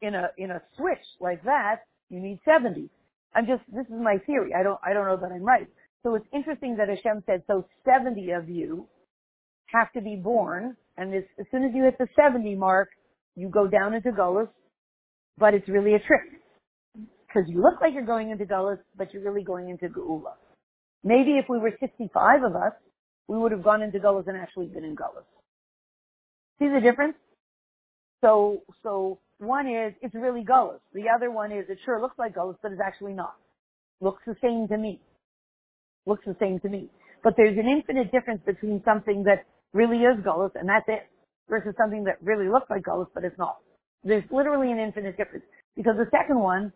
in 0.00 0.14
a, 0.14 0.28
in 0.38 0.50
a 0.50 0.62
switch 0.76 1.04
like 1.20 1.42
that, 1.44 1.82
you 2.10 2.20
need 2.20 2.38
70. 2.44 2.90
I'm 3.34 3.46
just, 3.46 3.62
this 3.72 3.86
is 3.86 4.00
my 4.00 4.18
theory. 4.26 4.52
I 4.58 4.62
don't, 4.62 4.78
I 4.84 4.92
don't 4.92 5.06
know 5.06 5.16
that 5.16 5.32
I'm 5.32 5.42
right. 5.42 5.66
So 6.02 6.14
it's 6.14 6.26
interesting 6.32 6.76
that 6.76 6.88
Hashem 6.88 7.22
said, 7.26 7.42
so 7.46 7.64
70 7.84 8.30
of 8.32 8.48
you 8.48 8.86
have 9.66 9.92
to 9.92 10.00
be 10.00 10.16
born, 10.16 10.76
and 10.96 11.14
as, 11.14 11.22
as 11.38 11.46
soon 11.50 11.64
as 11.64 11.70
you 11.74 11.84
hit 11.84 11.96
the 11.98 12.08
70 12.16 12.54
mark, 12.56 12.88
you 13.36 13.48
go 13.48 13.66
down 13.66 13.94
into 13.94 14.10
Gullus, 14.10 14.48
but 15.38 15.54
it's 15.54 15.68
really 15.68 15.94
a 15.94 15.98
trick. 15.98 16.42
Because 17.26 17.48
you 17.48 17.62
look 17.62 17.80
like 17.80 17.94
you're 17.94 18.04
going 18.04 18.30
into 18.30 18.44
Gullus, 18.44 18.78
but 18.96 19.12
you're 19.14 19.22
really 19.22 19.42
going 19.42 19.70
into 19.70 19.88
Geula. 19.88 20.34
Maybe 21.02 21.38
if 21.38 21.46
we 21.48 21.58
were 21.58 21.72
65 21.80 22.42
of 22.42 22.54
us, 22.54 22.72
we 23.28 23.38
would 23.38 23.52
have 23.52 23.62
gone 23.62 23.82
into 23.82 23.98
Gullus 23.98 24.26
and 24.26 24.36
actually 24.36 24.66
been 24.66 24.84
in 24.84 24.94
Gullus. 24.94 25.24
See 26.58 26.68
the 26.68 26.80
difference? 26.80 27.14
So, 28.20 28.62
so 28.82 29.18
one 29.42 29.66
is, 29.66 29.94
it's 30.00 30.14
really 30.14 30.44
Gullus. 30.44 30.80
The 30.94 31.04
other 31.14 31.30
one 31.30 31.52
is, 31.52 31.66
it 31.68 31.78
sure 31.84 32.00
looks 32.00 32.18
like 32.18 32.34
Gullus, 32.34 32.56
but 32.62 32.72
it's 32.72 32.80
actually 32.84 33.14
not. 33.14 33.34
Looks 34.00 34.22
the 34.26 34.36
same 34.42 34.68
to 34.68 34.76
me. 34.78 35.00
Looks 36.06 36.24
the 36.26 36.36
same 36.40 36.60
to 36.60 36.68
me. 36.68 36.88
But 37.22 37.34
there's 37.36 37.58
an 37.58 37.66
infinite 37.68 38.10
difference 38.10 38.40
between 38.44 38.82
something 38.84 39.24
that 39.24 39.46
really 39.72 39.98
is 39.98 40.18
Gullus, 40.24 40.50
and 40.54 40.68
that's 40.68 40.86
it, 40.88 41.06
versus 41.48 41.74
something 41.78 42.04
that 42.04 42.16
really 42.22 42.48
looks 42.48 42.68
like 42.70 42.82
Gullus, 42.82 43.08
but 43.14 43.24
it's 43.24 43.38
not. 43.38 43.58
There's 44.04 44.24
literally 44.30 44.72
an 44.72 44.78
infinite 44.78 45.16
difference. 45.16 45.44
Because 45.76 45.94
the 45.96 46.10
second 46.10 46.38
one, 46.38 46.72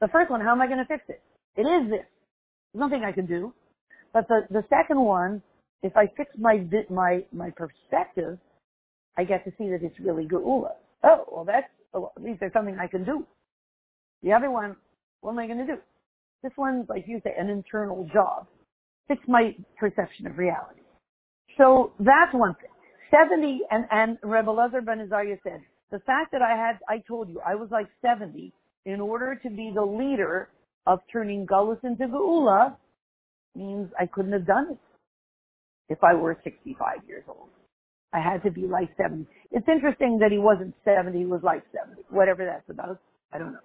the 0.00 0.08
first 0.08 0.30
one, 0.30 0.40
how 0.40 0.52
am 0.52 0.60
I 0.60 0.66
going 0.66 0.78
to 0.78 0.84
fix 0.84 1.02
it? 1.08 1.22
It 1.56 1.62
is 1.62 1.90
this. 1.90 2.06
There's 2.72 2.80
nothing 2.80 3.02
I 3.04 3.12
can 3.12 3.26
do. 3.26 3.54
But 4.12 4.28
the, 4.28 4.40
the 4.50 4.64
second 4.68 5.00
one, 5.00 5.42
if 5.82 5.96
I 5.96 6.06
fix 6.16 6.30
my, 6.38 6.64
my, 6.90 7.24
my 7.32 7.50
perspective, 7.50 8.38
I 9.16 9.24
get 9.24 9.44
to 9.44 9.50
see 9.58 9.68
that 9.70 9.80
it's 9.82 9.98
really 9.98 10.26
Geula. 10.26 10.72
Oh, 11.02 11.24
well 11.30 11.44
that's, 11.44 11.66
Oh, 11.94 12.00
well, 12.00 12.12
at 12.16 12.22
least 12.22 12.40
there's 12.40 12.52
something 12.52 12.76
I 12.80 12.86
can 12.86 13.04
do. 13.04 13.26
The 14.22 14.32
other 14.32 14.50
one, 14.50 14.76
what 15.20 15.32
am 15.32 15.38
I 15.38 15.46
going 15.46 15.58
to 15.58 15.66
do? 15.66 15.78
This 16.42 16.52
one's, 16.56 16.88
like 16.88 17.04
you 17.06 17.20
say, 17.24 17.30
an 17.38 17.48
internal 17.48 18.08
job. 18.12 18.46
Fix 19.08 19.20
my 19.26 19.54
perception 19.78 20.26
of 20.26 20.38
reality. 20.38 20.80
So 21.56 21.92
that's 21.98 22.32
one 22.32 22.54
thing. 22.54 22.70
70, 23.10 23.60
and, 23.70 23.84
and 23.90 24.18
Rebbe 24.22 24.50
Lezer 24.50 24.84
Ben 24.84 25.00
Azariah 25.00 25.38
said, 25.42 25.60
the 25.90 25.98
fact 26.00 26.32
that 26.32 26.42
I 26.42 26.50
had, 26.50 26.78
I 26.88 27.02
told 27.08 27.28
you, 27.28 27.40
I 27.46 27.54
was 27.54 27.68
like 27.70 27.86
70, 28.02 28.52
in 28.84 29.00
order 29.00 29.38
to 29.42 29.50
be 29.50 29.72
the 29.74 29.82
leader 29.82 30.50
of 30.86 31.00
turning 31.10 31.46
Gullus 31.46 31.82
into 31.82 32.06
Geula, 32.06 32.76
means 33.56 33.90
I 33.98 34.06
couldn't 34.06 34.32
have 34.32 34.46
done 34.46 34.68
it 34.72 34.78
if 35.88 36.04
I 36.04 36.14
were 36.14 36.38
65 36.44 36.98
years 37.08 37.24
old. 37.28 37.48
I 38.12 38.20
had 38.20 38.42
to 38.44 38.50
be 38.50 38.62
like 38.62 38.88
70. 38.96 39.26
It's 39.50 39.68
interesting 39.68 40.18
that 40.20 40.32
he 40.32 40.38
wasn't 40.38 40.74
70, 40.84 41.18
he 41.18 41.26
was 41.26 41.42
like 41.42 41.62
70. 41.74 42.02
Whatever 42.10 42.44
that's 42.44 42.68
about, 42.70 43.00
I 43.32 43.38
don't 43.38 43.52
know. 43.52 43.58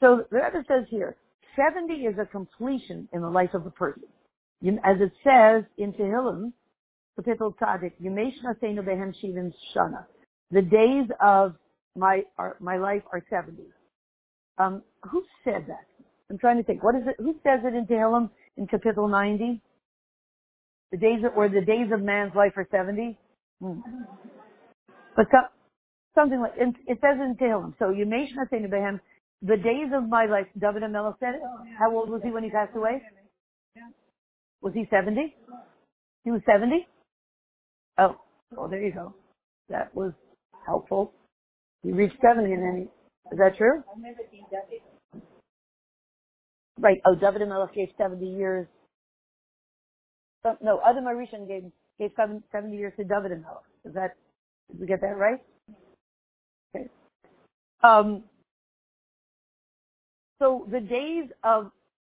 So 0.00 0.24
the 0.30 0.36
Rebbe 0.36 0.64
says 0.68 0.86
here, 0.90 1.16
70 1.56 1.94
is 1.94 2.16
a 2.18 2.26
completion 2.26 3.08
in 3.12 3.22
the 3.22 3.30
life 3.30 3.54
of 3.54 3.64
a 3.66 3.70
person. 3.70 4.04
As 4.84 4.96
it 5.00 5.12
says 5.22 5.64
in 5.78 5.92
Tehillim, 5.92 6.52
Kapitel 7.18 7.54
Tzadik, 7.56 7.92
Behem 8.02 9.14
Shivim 9.22 9.52
Shana. 9.74 10.04
The 10.50 10.62
days 10.62 11.08
of 11.20 11.54
my 11.96 12.22
are, 12.38 12.56
my 12.60 12.76
life 12.76 13.02
are 13.12 13.22
70. 13.30 13.62
Um, 14.58 14.82
who 15.10 15.24
said 15.44 15.64
that? 15.68 15.86
I'm 16.30 16.38
trying 16.38 16.56
to 16.56 16.62
think. 16.62 16.82
What 16.82 16.94
is 16.94 17.02
it? 17.06 17.16
Who 17.18 17.34
says 17.42 17.60
it 17.64 17.74
in 17.74 17.86
Tehillim 17.86 18.30
in 18.56 18.66
Kapitel 18.66 19.10
90? 19.10 19.60
The 20.92 20.98
days 20.98 21.20
that 21.22 21.34
were 21.36 21.48
the 21.48 21.60
days 21.60 21.90
of 21.92 22.02
man's 22.02 22.34
life 22.34 22.52
are 22.56 22.66
70. 22.70 23.16
Hmm. 23.62 23.80
But 25.16 25.26
so, 25.30 25.38
something 26.14 26.40
like 26.40 26.52
it 26.56 26.98
says 27.00 27.18
in 27.20 27.36
Tehillim. 27.40 27.74
So 27.78 27.86
Yemesh 27.86 28.28
Naseinu 28.36 28.70
Behem. 28.70 29.00
The 29.42 29.56
days 29.56 29.92
of 29.94 30.08
my 30.08 30.26
life. 30.26 30.46
David 30.58 30.82
HaMelech 30.82 31.18
said. 31.20 31.40
How 31.78 31.94
old 31.94 32.10
was 32.10 32.20
he 32.24 32.30
when 32.30 32.42
he 32.44 32.50
passed 32.50 32.76
away? 32.76 33.02
Was 34.62 34.72
he 34.74 34.86
70? 34.90 35.34
He 36.24 36.30
was 36.30 36.40
70? 36.46 36.86
Oh, 37.98 38.16
well, 38.50 38.68
there 38.68 38.82
you 38.82 38.92
go. 38.92 39.14
That 39.68 39.94
was 39.94 40.12
helpful. 40.66 41.12
He 41.82 41.92
reached 41.92 42.16
70 42.20 42.52
and 42.52 42.62
then 42.62 42.76
he, 42.76 42.82
is 43.32 43.38
that 43.38 43.56
true? 43.56 43.82
Right. 46.78 47.00
Oh, 47.06 47.14
David 47.14 47.48
Melech 47.48 47.74
gave 47.74 47.88
70 47.96 48.26
years. 48.26 48.66
Oh, 50.44 50.56
no, 50.62 50.80
Adam 50.86 51.04
HaRishon 51.04 51.48
gave, 51.48 51.64
gave 51.98 52.10
70 52.16 52.76
years 52.76 52.92
to 52.96 53.04
David 53.04 53.32
and 53.32 53.42
Melech. 53.42 53.62
Is 53.84 53.94
that, 53.94 54.16
did 54.70 54.80
we 54.80 54.86
get 54.86 55.00
that 55.00 55.16
right? 55.16 55.40
Okay. 56.74 56.88
Um, 57.82 58.24
so 60.38 60.66
the 60.70 60.80
days 60.80 61.30
of, 61.44 61.70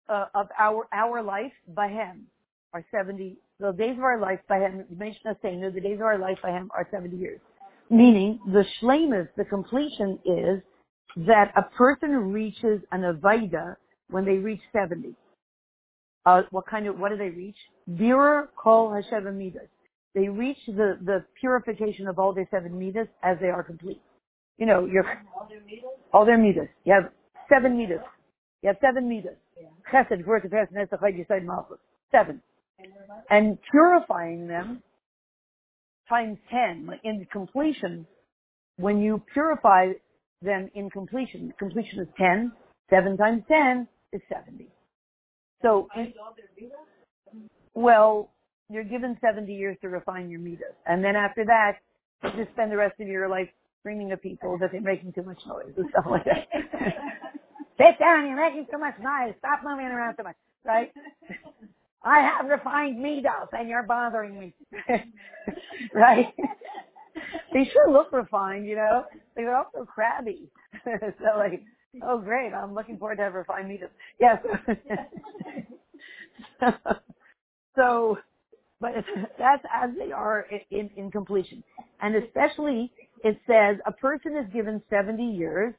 uh, 0.08 0.26
of 0.34 0.48
our, 0.58 0.88
our 0.92 1.22
life 1.22 1.52
by 1.74 1.88
him 1.88 2.26
are 2.72 2.84
70, 2.90 3.36
the 3.60 3.72
days 3.72 3.96
of 3.96 4.04
our 4.04 4.20
life 4.20 4.40
by 4.48 4.58
him, 4.58 4.84
Mishnah 4.90 5.36
saying, 5.42 5.60
the 5.60 5.80
days 5.80 5.96
of 5.96 6.02
our 6.02 6.18
life 6.18 6.38
by 6.42 6.50
him 6.50 6.70
are 6.74 6.86
70 6.90 7.16
years. 7.16 7.40
Meaning, 7.90 8.40
the 8.46 8.64
shlemus, 8.80 9.28
the 9.36 9.44
completion 9.44 10.18
is 10.24 10.60
that 11.26 11.52
a 11.56 11.62
person 11.76 12.32
reaches 12.32 12.80
an 12.92 13.02
avaida 13.02 13.76
when 14.10 14.24
they 14.24 14.36
reach 14.36 14.60
70. 14.72 15.14
Uh, 16.26 16.42
what 16.50 16.66
kind 16.66 16.86
of, 16.86 16.98
what 16.98 17.10
do 17.10 17.16
they 17.16 17.30
reach? 17.30 17.56
Bira 17.90 18.48
kol 18.62 18.92
hashem 18.92 19.24
midas. 19.38 19.68
They 20.14 20.28
reach 20.28 20.58
the, 20.66 20.98
the 21.02 21.24
purification 21.40 22.08
of 22.08 22.18
all 22.18 22.32
their 22.32 22.48
seven 22.50 22.78
midas 22.78 23.08
as 23.22 23.38
they 23.40 23.48
are 23.48 23.62
complete. 23.62 24.00
You 24.58 24.66
know, 24.66 24.84
you're, 24.86 25.06
all 26.12 26.26
their 26.26 26.38
midas. 26.38 26.68
You 26.84 26.94
have 26.94 27.12
seven 27.48 27.78
midas. 27.78 28.00
You 28.62 28.68
have 28.68 28.76
seven 28.80 29.08
midas. 29.08 29.36
Chesed, 29.92 30.24
Gvur, 30.24 30.44
Tiferes, 30.44 30.72
Netzach, 30.72 31.00
Yisod, 31.00 31.44
Malchus. 31.44 31.78
Seven. 32.10 32.40
And 33.30 33.58
purifying 33.70 34.46
them 34.46 34.82
times 36.08 36.38
10 36.50 36.90
in 37.04 37.26
completion, 37.30 38.06
when 38.76 39.00
you 39.00 39.22
purify 39.32 39.92
them 40.42 40.70
in 40.74 40.88
completion, 40.90 41.52
completion 41.58 42.00
is 42.00 42.08
10, 42.16 42.52
7 42.90 43.16
times 43.16 43.42
10 43.48 43.88
is 44.12 44.20
70. 44.32 44.68
So, 45.62 45.88
well, 47.74 48.30
you're 48.70 48.84
given 48.84 49.16
70 49.20 49.52
years 49.52 49.76
to 49.82 49.88
refine 49.88 50.30
your 50.30 50.40
midas. 50.40 50.74
And 50.86 51.02
then 51.02 51.16
after 51.16 51.44
that, 51.46 51.78
you 52.24 52.30
just 52.44 52.52
spend 52.52 52.70
the 52.70 52.76
rest 52.76 53.00
of 53.00 53.08
your 53.08 53.28
life 53.28 53.48
screaming 53.80 54.12
at 54.12 54.22
people 54.22 54.58
that 54.58 54.72
they're 54.72 54.80
making 54.80 55.12
too 55.12 55.22
much 55.22 55.38
noise 55.46 55.72
and 55.76 55.88
stuff 55.90 56.04
like 56.10 56.24
that. 56.24 56.48
sit 57.78 57.98
down, 57.98 58.26
you're 58.26 58.36
making 58.36 58.66
too 58.70 58.78
much 58.78 58.94
noise, 59.00 59.34
stop 59.38 59.60
moving 59.64 59.86
around 59.86 60.16
too 60.16 60.24
much, 60.24 60.36
right? 60.64 60.92
I 62.04 62.20
have 62.20 62.46
refined 62.48 63.02
needles 63.02 63.48
and 63.52 63.68
you're 63.68 63.82
bothering 63.82 64.38
me. 64.38 64.54
right? 65.94 66.32
they 67.52 67.64
sure 67.72 67.90
look 67.90 68.12
refined, 68.12 68.66
you 68.66 68.76
know. 68.76 69.04
They're 69.34 69.56
also 69.56 69.84
crabby. 69.84 70.48
so 70.84 71.38
like, 71.38 71.62
oh 72.02 72.18
great, 72.18 72.52
I'm 72.52 72.74
looking 72.74 72.98
forward 72.98 73.16
to 73.16 73.22
have 73.22 73.34
refined 73.34 73.68
needles. 73.68 73.90
Yes. 74.20 74.38
so, 77.76 78.18
but 78.80 78.92
that's 79.38 79.64
as 79.72 79.90
they 79.98 80.12
are 80.12 80.46
in, 80.70 80.90
in 80.96 81.10
completion. 81.10 81.62
And 82.00 82.14
especially, 82.16 82.92
it 83.24 83.38
says 83.46 83.76
a 83.86 83.92
person 83.92 84.36
is 84.36 84.52
given 84.52 84.82
70 84.90 85.22
years 85.22 85.74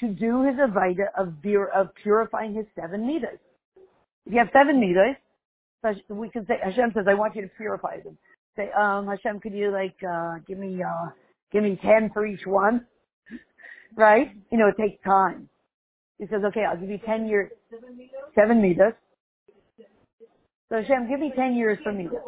to 0.00 0.08
do 0.08 0.42
his 0.42 0.56
avaida 0.56 1.06
of, 1.16 1.34
of 1.74 1.94
purifying 2.02 2.54
his 2.54 2.66
seven 2.74 3.06
midas. 3.06 3.38
If 4.26 4.32
you 4.32 4.38
have 4.38 4.48
seven 4.52 4.80
midas, 4.80 5.16
we 6.08 6.30
can 6.30 6.46
say, 6.46 6.54
Hashem 6.62 6.92
says, 6.94 7.04
I 7.08 7.14
want 7.14 7.36
you 7.36 7.42
to 7.42 7.48
purify 7.56 8.00
them. 8.00 8.16
Say, 8.56 8.70
um, 8.78 9.06
Hashem, 9.06 9.40
could 9.40 9.52
you 9.52 9.70
like, 9.70 9.96
uh, 10.08 10.34
give 10.46 10.58
me, 10.58 10.80
uh, 10.82 11.10
give 11.52 11.62
me 11.62 11.78
10 11.82 12.10
for 12.12 12.26
each 12.26 12.46
one? 12.46 12.86
Right? 13.94 14.30
You 14.50 14.56
know, 14.56 14.68
it 14.68 14.76
takes 14.80 15.04
time. 15.04 15.50
He 16.18 16.26
says, 16.28 16.42
okay, 16.46 16.64
I'll 16.68 16.78
give 16.78 16.90
you 16.90 16.98
10 16.98 17.26
years, 17.26 17.50
seven 18.36 18.62
meters. 18.62 18.94
So 20.70 20.76
Hashem, 20.76 21.08
give 21.08 21.20
me 21.20 21.32
10 21.36 21.54
years 21.56 21.78
for 21.84 21.92
meters. 21.92 22.22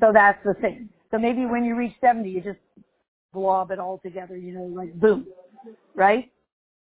So 0.00 0.08
that's 0.14 0.38
the 0.44 0.54
thing. 0.60 0.90
So 1.10 1.18
maybe 1.18 1.46
when 1.46 1.64
you 1.64 1.76
reach 1.76 1.94
70, 2.00 2.30
you 2.30 2.42
just 2.42 2.58
blob 3.34 3.70
it 3.72 3.78
all 3.80 4.00
together, 4.04 4.36
you 4.36 4.52
know, 4.54 4.64
like 4.64 4.94
boom. 5.00 5.26
Right? 5.94 6.30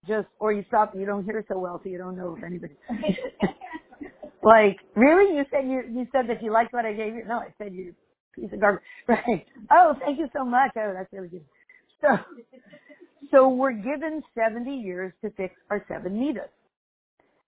Just, 0.08 0.27
or 0.39 0.53
you 0.53 0.65
stop 0.69 0.93
and 0.93 1.01
you 1.01 1.08
don't 1.08 1.25
hear 1.25 1.46
so 1.50 1.60
well, 1.60 1.81
so 1.84 1.89
you 1.89 1.98
don't 2.00 2.17
know 2.17 2.36
if 2.38 2.43
anybody. 2.43 2.75
Like, 4.43 4.77
really? 4.96 5.36
You 5.38 5.46
said 5.51 5.65
you 5.67 5.84
you 5.91 6.08
said 6.12 6.29
that 6.29 6.43
you 6.43 6.51
liked 6.51 6.74
what 6.74 6.86
I 6.86 6.93
gave 6.93 7.15
you? 7.15 7.24
No, 7.27 7.39
I 7.39 7.53
said 7.58 7.74
you 7.74 7.96
piece 8.36 8.51
of 8.53 8.60
garbage. 8.62 8.84
Right. 9.08 9.46
Oh, 9.72 9.96
thank 10.01 10.19
you 10.19 10.27
so 10.36 10.46
much. 10.46 10.72
Oh, 10.77 10.93
that's 10.96 11.12
really 11.13 11.29
good. 11.29 11.46
So 12.01 12.10
so 13.31 13.49
we're 13.49 13.71
given 13.73 14.21
70 14.35 14.71
years 14.71 15.13
to 15.23 15.31
fix 15.31 15.53
our 15.69 15.83
seven 15.88 16.19
midas. 16.19 16.49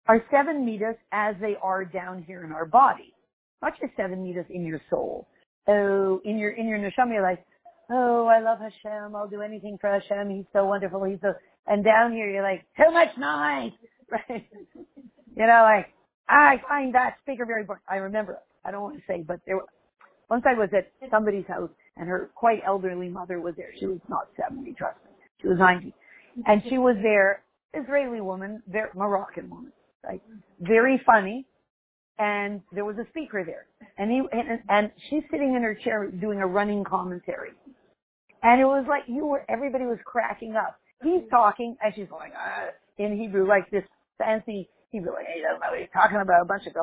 Our 0.08 0.24
seven 0.32 0.66
midas 0.66 0.96
as 1.12 1.36
they 1.40 1.56
are 1.62 1.86
down 1.86 2.24
here 2.24 2.44
in 2.44 2.52
our 2.52 2.66
body. 2.66 3.14
Not 3.62 3.74
your 3.82 3.92
seven 3.96 4.24
midas 4.26 4.46
in 4.50 4.66
your 4.66 4.82
soul. 4.90 5.28
Oh, 5.68 6.20
in 6.26 6.38
your 6.38 6.52
in 6.52 6.68
your 6.68 6.80
neshama, 6.80 7.14
you're 7.14 7.22
like, 7.22 7.46
oh, 7.92 8.26
I 8.26 8.40
love 8.40 8.60
Hashem. 8.60 9.16
I'll 9.16 9.28
do 9.28 9.42
anything 9.42 9.78
for 9.80 9.90
Hashem. 9.92 10.30
He's 10.30 10.46
so 10.54 10.66
wonderful. 10.66 11.04
He's 11.04 11.20
so. 11.22 11.34
And 11.68 11.84
down 11.84 12.12
here, 12.12 12.30
you're 12.30 12.44
like, 12.44 12.66
too 12.78 12.92
much 12.92 13.10
noise. 13.18 13.72
Right. 14.12 14.46
You 15.38 15.48
know, 15.48 15.62
like, 15.64 15.88
I 16.28 16.62
find 16.68 16.94
that 16.96 17.16
speaker 17.22 17.46
very 17.46 17.64
boring. 17.64 17.82
I 17.88 17.96
remember, 17.96 18.40
I 18.66 18.72
don't 18.72 18.82
want 18.82 18.98
to 18.98 19.04
say, 19.08 19.24
but 19.26 19.40
there, 19.46 19.60
once 20.30 20.44
I 20.46 20.54
was 20.54 20.70
at 20.76 20.92
somebody's 21.10 21.48
house 21.48 21.70
and 21.96 22.10
her 22.10 22.30
quite 22.36 22.62
elderly 22.66 23.10
mother 23.10 23.40
was 23.40 23.54
there. 23.56 23.70
She 23.80 23.86
was 23.86 24.00
not 24.10 24.28
70, 24.36 24.74
trust 24.74 24.98
me. 25.06 25.11
She 25.42 25.48
was 25.48 25.58
90. 25.60 25.94
And 26.46 26.62
she 26.70 26.78
was 26.78 26.96
there, 27.02 27.44
Israeli 27.74 28.22
woman, 28.22 28.62
very, 28.68 28.90
Moroccan 28.96 29.50
woman, 29.50 29.72
right? 30.04 30.22
Very 30.60 31.02
funny. 31.06 31.46
And 32.20 32.62
there 32.72 32.86
was 32.86 32.98
a 32.98 33.08
speaker 33.10 33.44
there. 33.46 33.66
And 33.98 34.12
he, 34.12 34.22
and, 34.32 34.60
and 34.70 34.92
she's 35.10 35.24
sitting 35.32 35.56
in 35.56 35.64
her 35.64 35.76
chair 35.76 36.08
doing 36.08 36.40
a 36.40 36.48
running 36.48 36.84
commentary. 36.84 37.52
And 38.44 38.62
it 38.62 38.66
was 38.66 38.86
like 38.88 39.04
you 39.08 39.26
were, 39.26 39.44
everybody 39.50 39.86
was 39.86 39.98
cracking 40.06 40.56
up. 40.56 40.78
He's 41.04 41.22
talking 41.30 41.76
and 41.84 41.94
she's 41.96 42.08
going, 42.10 42.32
uh, 42.34 42.68
in 43.04 43.18
Hebrew, 43.18 43.48
like 43.48 43.70
this 43.72 43.84
fancy 44.18 44.70
He'd 44.92 45.04
like, 45.04 45.26
hey, 45.26 45.42
don't 45.42 45.60
know 45.62 45.72
what 45.72 45.80
he's 45.80 45.88
talking 45.94 46.18
about, 46.18 46.42
a 46.42 46.46
bunch 46.46 46.64
of 46.68 46.74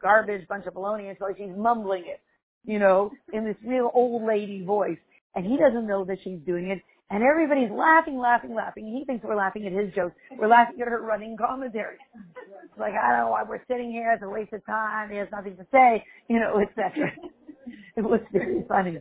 garbage, 0.00 0.46
bunch 0.48 0.66
of 0.66 0.74
baloney, 0.74 1.08
and 1.08 1.16
so 1.18 1.32
she's 1.36 1.56
mumbling 1.56 2.04
it, 2.06 2.20
you 2.64 2.78
know, 2.78 3.10
in 3.32 3.44
this 3.44 3.56
real 3.64 3.90
old 3.94 4.22
lady 4.22 4.62
voice. 4.62 4.98
And 5.34 5.46
he 5.46 5.56
doesn't 5.56 5.86
know 5.86 6.04
that 6.04 6.18
she's 6.22 6.38
doing 6.44 6.68
it. 6.68 6.82
And 7.14 7.22
everybody's 7.22 7.70
laughing, 7.70 8.18
laughing, 8.18 8.54
laughing. 8.54 8.86
He 8.86 9.04
thinks 9.04 9.24
we're 9.24 9.36
laughing 9.36 9.66
at 9.66 9.72
his 9.72 9.94
jokes. 9.94 10.16
We're 10.36 10.48
laughing 10.48 10.80
at 10.80 10.88
her 10.88 11.00
running 11.00 11.36
commentary. 11.36 11.98
It's 12.16 12.78
like, 12.78 12.94
I 12.94 13.10
don't 13.10 13.26
know 13.26 13.30
why 13.30 13.44
we're 13.44 13.62
sitting 13.68 13.92
here. 13.92 14.12
It's 14.12 14.22
a 14.24 14.28
waste 14.28 14.52
of 14.52 14.66
time. 14.66 15.10
He 15.10 15.16
has 15.18 15.28
nothing 15.30 15.56
to 15.56 15.66
say, 15.70 16.04
you 16.28 16.40
know, 16.40 16.60
etc. 16.60 17.12
it 17.96 18.02
was 18.02 18.18
very 18.32 18.64
funny. 18.66 18.98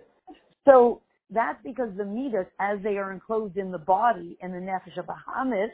So 0.63 1.01
that's 1.31 1.57
because 1.63 1.89
the 1.97 2.05
midas, 2.05 2.45
as 2.59 2.77
they 2.83 2.97
are 2.97 3.11
enclosed 3.11 3.57
in 3.57 3.71
the 3.71 3.79
body 3.79 4.37
and 4.41 4.53
the 4.53 4.59
nefesh 4.59 4.97
of 4.99 5.07
Bahamis, 5.07 5.71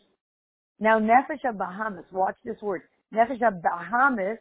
now, 0.79 0.99
Nefesh 0.99 1.43
Bahamis, 1.43 2.05
watch 2.11 2.37
this 2.45 2.55
word. 2.61 2.83
Nefesh 3.13 3.41
Bahamis 3.41 4.37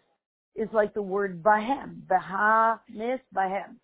is 0.54 0.68
like 0.72 0.94
the 0.94 1.02
word 1.02 1.42
Bahem. 1.42 2.02
Bahamis, 2.06 3.20
Bahem. 3.34 3.76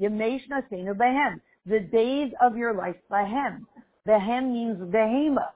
Yemesh 0.00 0.42
Nasenu 0.48 0.94
Bahem. 0.94 1.40
The 1.66 1.80
days 1.80 2.32
of 2.40 2.56
your 2.56 2.74
life, 2.74 2.96
Bahem. 3.10 3.60
Bahem 4.06 4.52
means 4.52 4.78
Behema. 4.78 5.48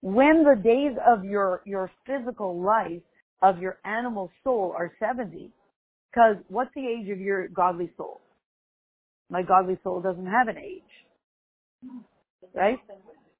When 0.00 0.44
the 0.44 0.60
days 0.62 0.96
of 1.06 1.24
your, 1.24 1.62
your 1.66 1.90
physical 2.06 2.62
life, 2.62 3.02
of 3.42 3.60
your 3.60 3.78
animal 3.84 4.30
soul 4.42 4.74
are 4.76 4.92
70, 4.98 5.52
because 6.10 6.36
what's 6.48 6.70
the 6.74 6.86
age 6.86 7.08
of 7.10 7.20
your 7.20 7.48
godly 7.48 7.90
soul? 7.96 8.20
My 9.30 9.42
godly 9.42 9.78
soul 9.84 10.00
doesn't 10.00 10.26
have 10.26 10.48
an 10.48 10.58
age. 10.58 10.82
Right? 12.54 12.78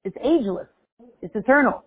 It's 0.05 0.15
ageless. 0.23 0.67
It's 1.21 1.35
eternal. 1.35 1.83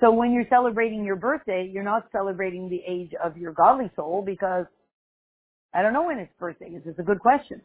So 0.00 0.10
when 0.10 0.32
you're 0.32 0.46
celebrating 0.50 1.04
your 1.04 1.16
birthday, 1.16 1.70
you're 1.72 1.84
not 1.84 2.08
celebrating 2.10 2.68
the 2.68 2.82
age 2.86 3.12
of 3.22 3.36
your 3.36 3.52
godly 3.52 3.90
soul 3.96 4.22
because 4.24 4.66
I 5.74 5.82
don't 5.82 5.92
know 5.92 6.04
when 6.04 6.18
its 6.18 6.32
birthday 6.38 6.66
is. 6.66 6.82
It's 6.86 6.98
a 6.98 7.02
good 7.02 7.20
question, 7.20 7.60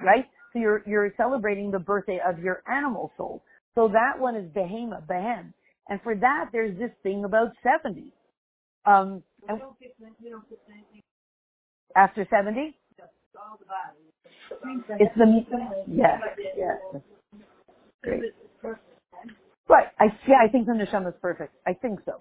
right? 0.00 0.26
So 0.54 0.60
you're, 0.60 0.84
you're 0.86 1.12
celebrating 1.18 1.72
the 1.72 1.80
birthday 1.80 2.20
of 2.26 2.40
your 2.40 2.62
animal 2.72 3.12
soul. 3.18 3.44
So 3.76 3.88
that 3.88 4.20
one 4.20 4.36
is 4.36 4.46
Behema, 4.52 5.06
Behem. 5.06 5.54
And 5.90 6.00
for 6.02 6.16
that, 6.16 6.50
there's 6.52 6.78
this 6.78 6.92
thing 7.04 7.24
about 7.24 7.50
70. 7.62 8.12
Um, 8.86 9.22
after 11.96 12.26
70? 12.30 12.76
It's 15.00 15.14
the, 15.16 15.26
yes, 15.88 16.20
yes. 16.56 17.02
Great. 18.02 18.22
Right. 19.68 19.86
I 20.00 20.06
yeah, 20.28 20.36
I 20.44 20.48
think 20.48 20.66
the 20.66 20.72
neshama 20.72 21.08
is 21.08 21.14
perfect. 21.22 21.54
I 21.66 21.74
think 21.74 22.00
so. 22.06 22.12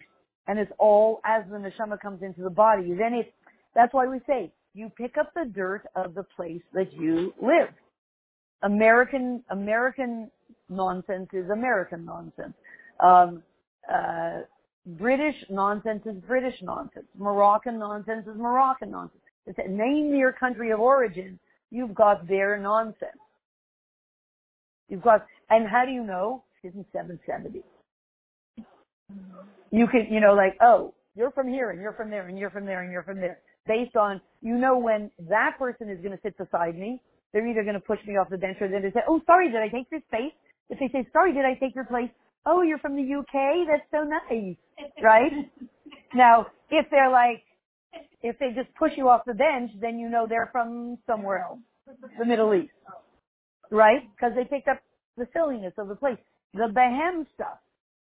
And 0.48 0.60
it's 0.60 0.72
all 0.80 1.22
as 1.26 1.44
the 1.50 1.58
neshama 1.58 2.00
comes 2.02 2.24
into 2.24 2.42
the 2.44 2.50
body. 2.50 2.94
Then 2.98 3.14
it 3.14 3.34
that's 3.76 3.94
why 3.94 4.08
we 4.08 4.20
say 4.28 4.52
you 4.74 4.90
pick 4.98 5.18
up 5.20 5.34
the 5.36 5.46
dirt 5.54 5.84
of 5.96 6.16
the 6.16 6.24
place 6.36 6.62
that 6.74 6.94
you 6.94 7.34
live. 7.42 7.70
American 8.64 9.44
American 9.50 10.32
nonsense 10.70 11.30
is 11.34 11.50
American 11.50 12.06
nonsense. 12.06 12.54
Um, 13.00 13.44
uh, 13.92 14.42
British 14.86 15.36
nonsense 15.50 16.02
is 16.06 16.16
British 16.28 16.56
nonsense. 16.62 17.06
Moroccan 17.18 17.80
nonsense 17.80 18.28
is 18.28 18.38
Moroccan 18.38 18.92
nonsense. 18.92 19.22
It's 19.46 19.60
a, 19.60 19.70
name 19.70 20.14
your 20.16 20.32
country 20.32 20.72
of 20.72 20.80
origin, 20.80 21.40
you've 21.72 21.94
got 21.94 22.28
their 22.28 22.58
nonsense. 22.58 23.12
You've 24.90 25.02
got, 25.02 25.26
and 25.50 25.68
how 25.68 25.86
do 25.86 25.92
you 25.92 26.04
know? 26.04 26.44
isn't 26.64 26.88
770. 26.94 27.62
You 29.72 29.88
can, 29.88 30.08
you 30.10 30.20
know, 30.20 30.34
like, 30.34 30.56
oh, 30.62 30.94
you're 31.16 31.32
from 31.32 31.50
here 31.50 31.72
and 31.72 31.82
you're 31.82 31.94
from 31.94 32.10
there 32.10 32.28
and 32.28 32.40
you're 32.40 32.50
from 32.50 32.66
there 32.66 32.84
and 32.84 32.92
you're 32.92 33.04
from 33.04 33.20
there. 33.20 33.40
Based 33.68 33.96
on, 33.96 34.22
you 34.42 34.56
know, 34.56 34.78
when 34.78 35.12
that 35.30 35.58
person 35.60 35.90
is 35.90 36.00
going 36.00 36.16
to 36.16 36.20
sit 36.24 36.38
beside 36.38 36.78
me, 36.78 37.02
they're 37.34 37.48
either 37.48 37.64
going 37.64 37.76
to 37.76 37.82
push 37.82 38.00
me 38.08 38.16
off 38.18 38.30
the 38.30 38.38
bench 38.38 38.58
or 38.62 38.68
then 38.68 38.82
they're 38.82 38.92
going 38.92 38.94
to 38.94 39.00
say, 39.00 39.06
oh, 39.08 39.22
sorry, 39.26 39.52
did 39.52 39.62
I 39.62 39.68
take 39.68 39.88
your 39.92 40.02
space? 40.08 40.34
If 40.70 40.80
they 40.80 40.90
say, 40.94 41.08
sorry, 41.12 41.34
did 41.34 41.46
I 41.46 41.56
take 41.56 41.76
your 41.76 41.86
place? 41.86 42.10
Oh, 42.46 42.62
you're 42.62 42.80
from 42.80 42.96
the 42.96 43.04
UK? 43.04 43.68
That's 43.68 43.88
so 43.92 44.04
nice. 44.04 44.56
Right? 45.02 45.32
now, 46.16 46.48
if 46.70 46.86
they're 46.92 47.12
like, 47.12 47.44
if 48.22 48.38
they 48.40 48.52
just 48.56 48.74
push 48.76 48.92
you 48.96 49.10
off 49.10 49.22
the 49.26 49.34
bench, 49.34 49.72
then 49.82 50.00
you 50.00 50.10
know 50.10 50.26
they're 50.28 50.50
from 50.52 50.98
somewhere 51.06 51.40
else, 51.40 51.60
the 52.18 52.26
Middle 52.26 52.54
East. 52.54 52.72
Right? 53.72 54.02
Because 54.16 54.34
they 54.36 54.46
picked 54.46 54.68
up 54.68 54.80
the 55.18 55.28
silliness 55.34 55.74
of 55.78 55.88
the 55.88 55.96
place 55.96 56.18
the 56.54 56.68
Behem 56.72 57.26
stuff, 57.34 57.58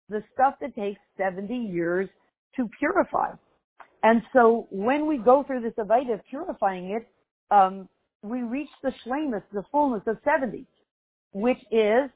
the 0.10 0.24
stuff 0.34 0.56
that 0.62 0.76
takes 0.76 1.00
70 1.18 1.54
years 1.54 2.10
to 2.56 2.70
purify. 2.80 3.32
And 4.04 4.22
so 4.34 4.68
when 4.72 5.08
we 5.08 5.18
go 5.18 5.44
through 5.44 5.62
this 5.62 5.74
Avaida 5.78 6.14
of 6.14 6.22
purifying 6.30 6.92
it, 6.92 7.08
um, 7.54 7.90
we 8.30 8.42
reach 8.42 8.70
the 8.84 8.92
shlemus, 9.06 9.44
the 9.52 9.64
fullness 9.72 10.04
of 10.08 10.18
70, 10.24 10.66
which 11.34 11.60
is 11.72 12.10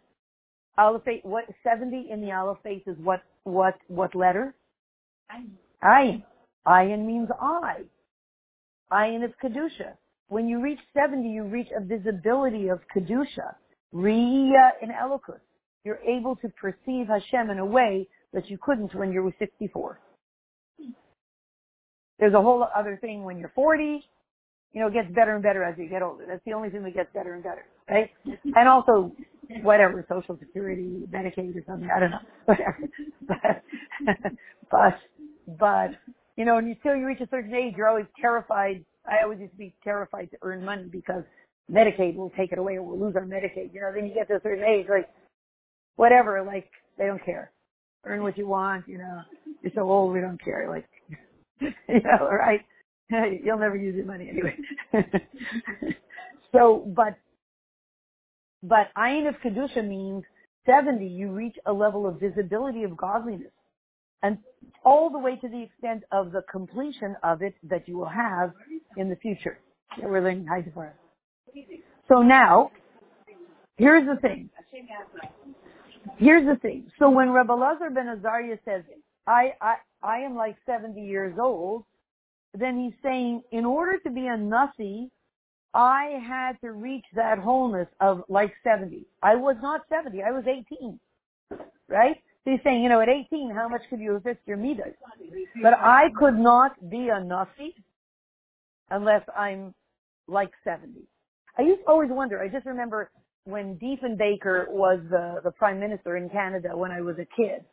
Alephate, 0.77 1.25
what 1.25 1.45
70 1.63 2.07
in 2.11 2.21
the 2.21 2.31
Alephate 2.31 2.83
is 2.87 2.97
what 2.99 3.21
what 3.43 3.75
what 3.87 4.15
letter? 4.15 4.55
Ayin. 5.83 6.23
Ayin 6.67 7.05
means 7.05 7.29
I. 7.39 7.81
Ayin 8.91 9.25
is 9.25 9.31
kedusha. 9.43 9.93
When 10.27 10.47
you 10.47 10.61
reach 10.61 10.79
70, 10.93 11.27
you 11.27 11.43
reach 11.43 11.67
a 11.75 11.83
visibility 11.83 12.69
of 12.69 12.79
kedusha, 12.95 13.55
Ria 13.91 14.71
in 14.81 14.89
Elokus 14.89 15.41
you're 15.83 15.99
able 16.07 16.35
to 16.37 16.49
perceive 16.49 17.07
Hashem 17.07 17.49
in 17.49 17.59
a 17.59 17.65
way 17.65 18.07
that 18.33 18.49
you 18.49 18.57
couldn't 18.61 18.93
when 18.93 19.11
you 19.11 19.23
were 19.23 19.33
64. 19.39 19.99
Hmm. 20.79 20.91
There's 22.19 22.33
a 22.33 22.41
whole 22.41 22.65
other 22.75 22.97
thing 23.01 23.23
when 23.23 23.37
you're 23.37 23.51
40. 23.55 24.03
You 24.73 24.81
know, 24.81 24.87
it 24.87 24.93
gets 24.93 25.11
better 25.13 25.33
and 25.33 25.43
better 25.43 25.63
as 25.63 25.77
you 25.77 25.87
get 25.89 26.01
older. 26.01 26.25
That's 26.27 26.43
the 26.45 26.53
only 26.53 26.69
thing 26.69 26.83
that 26.83 26.93
gets 26.93 27.09
better 27.13 27.33
and 27.33 27.43
better, 27.43 27.65
right? 27.89 28.09
Mm-hmm. 28.25 28.51
And 28.55 28.69
also, 28.69 29.11
whatever, 29.63 30.05
Social 30.07 30.37
Security, 30.39 31.03
Medicaid 31.11 31.55
or 31.55 31.63
something, 31.67 31.89
I 31.93 31.99
don't 31.99 32.11
know, 32.11 32.19
whatever. 32.45 32.79
But, 33.27 33.63
but, 34.71 34.99
but, 35.59 35.89
you 36.37 36.45
know, 36.45 36.57
until 36.57 36.95
you 36.95 37.05
reach 37.05 37.19
a 37.19 37.27
certain 37.29 37.53
age, 37.53 37.73
you're 37.75 37.89
always 37.89 38.05
terrified. 38.19 38.85
I 39.05 39.23
always 39.23 39.39
used 39.39 39.51
to 39.53 39.57
be 39.57 39.75
terrified 39.83 40.31
to 40.31 40.37
earn 40.41 40.63
money 40.63 40.87
because 40.89 41.23
Medicaid 41.69 42.15
will 42.15 42.31
take 42.31 42.51
it 42.51 42.57
away 42.59 42.77
or 42.77 42.83
we'll 42.83 42.99
lose 42.99 43.15
our 43.15 43.25
Medicaid. 43.25 43.73
You 43.73 43.81
know, 43.81 43.91
then 43.93 44.05
you 44.05 44.13
get 44.13 44.27
to 44.29 44.35
a 44.35 44.41
certain 44.41 44.63
age, 44.63 44.85
like, 44.89 45.09
whatever, 45.97 46.43
like, 46.43 46.69
they 46.97 47.05
don't 47.07 47.23
care. 47.23 47.51
Earn 48.05 48.23
what 48.23 48.37
you 48.37 48.47
want, 48.47 48.87
you 48.87 48.97
know. 48.97 49.21
You're 49.63 49.73
so 49.75 49.89
old, 49.89 50.13
we 50.13 50.21
don't 50.21 50.41
care. 50.43 50.67
Like, 50.69 50.87
you 51.61 52.01
know, 52.01 52.27
right? 52.29 52.61
You'll 53.43 53.59
never 53.59 53.75
use 53.75 53.95
your 53.95 54.05
money 54.05 54.29
anyway. 54.29 54.57
so, 56.51 56.85
but, 56.95 57.17
but 58.63 58.87
ayin 58.97 59.27
of 59.27 59.35
kedusha 59.43 59.87
means 59.87 60.23
70, 60.65 61.05
you 61.05 61.31
reach 61.31 61.55
a 61.65 61.73
level 61.73 62.07
of 62.07 62.19
visibility 62.19 62.83
of 62.83 62.95
godliness. 62.95 63.51
And 64.23 64.37
all 64.85 65.09
the 65.09 65.17
way 65.17 65.35
to 65.37 65.49
the 65.49 65.63
extent 65.63 66.03
of 66.11 66.31
the 66.31 66.43
completion 66.51 67.15
of 67.23 67.41
it 67.41 67.55
that 67.63 67.87
you 67.87 67.97
will 67.97 68.09
have 68.09 68.53
in 68.97 69.09
the 69.09 69.15
future. 69.15 69.57
Yeah, 69.97 70.05
we're 70.05 70.21
learning 70.21 70.45
high 70.45 70.63
for 70.73 70.93
So 72.07 72.21
now, 72.21 72.71
here's 73.77 74.07
the 74.07 74.19
thing. 74.21 74.49
Here's 76.17 76.45
the 76.45 76.55
thing. 76.57 76.91
So 76.99 77.09
when 77.09 77.31
Rebbe 77.31 77.51
Lazar 77.51 77.89
ben 77.89 78.07
Azariah 78.07 78.57
says, 78.63 78.83
I, 79.25 79.53
I, 79.59 79.75
I 80.03 80.19
am 80.19 80.35
like 80.35 80.55
70 80.65 81.01
years 81.01 81.35
old, 81.41 81.83
then 82.53 82.79
he's 82.79 82.93
saying, 83.03 83.43
in 83.51 83.65
order 83.65 83.97
to 83.99 84.09
be 84.09 84.27
a 84.27 84.37
Nasi, 84.37 85.09
I 85.73 86.19
had 86.27 86.59
to 86.61 86.73
reach 86.73 87.05
that 87.15 87.39
wholeness 87.39 87.87
of 87.99 88.23
like 88.27 88.53
70. 88.63 89.05
I 89.23 89.35
was 89.35 89.55
not 89.61 89.81
70, 89.89 90.21
I 90.21 90.31
was 90.31 90.43
18. 90.47 90.99
Right? 91.87 92.17
So 92.43 92.51
he's 92.51 92.59
saying, 92.63 92.83
you 92.83 92.89
know, 92.89 93.01
at 93.01 93.09
18, 93.09 93.51
how 93.55 93.67
much 93.69 93.81
could 93.89 93.99
you 93.99 94.15
assist 94.17 94.39
your 94.45 94.57
midas? 94.57 94.93
But 95.61 95.73
I 95.73 96.09
could 96.17 96.37
not 96.37 96.89
be 96.89 97.09
a 97.09 97.23
Nasi 97.23 97.75
unless 98.89 99.21
I'm 99.37 99.73
like 100.27 100.51
70. 100.63 101.01
I 101.57 101.61
used 101.61 101.81
to 101.81 101.87
always 101.87 102.09
wonder, 102.11 102.41
I 102.41 102.47
just 102.47 102.65
remember 102.65 103.11
when 103.45 103.77
Diefenbaker 103.77 104.69
was 104.69 104.99
the, 105.09 105.41
the 105.43 105.51
prime 105.51 105.79
minister 105.79 106.17
in 106.17 106.29
Canada 106.29 106.75
when 106.75 106.91
I 106.91 107.01
was 107.01 107.15
a 107.17 107.27
kid. 107.35 107.63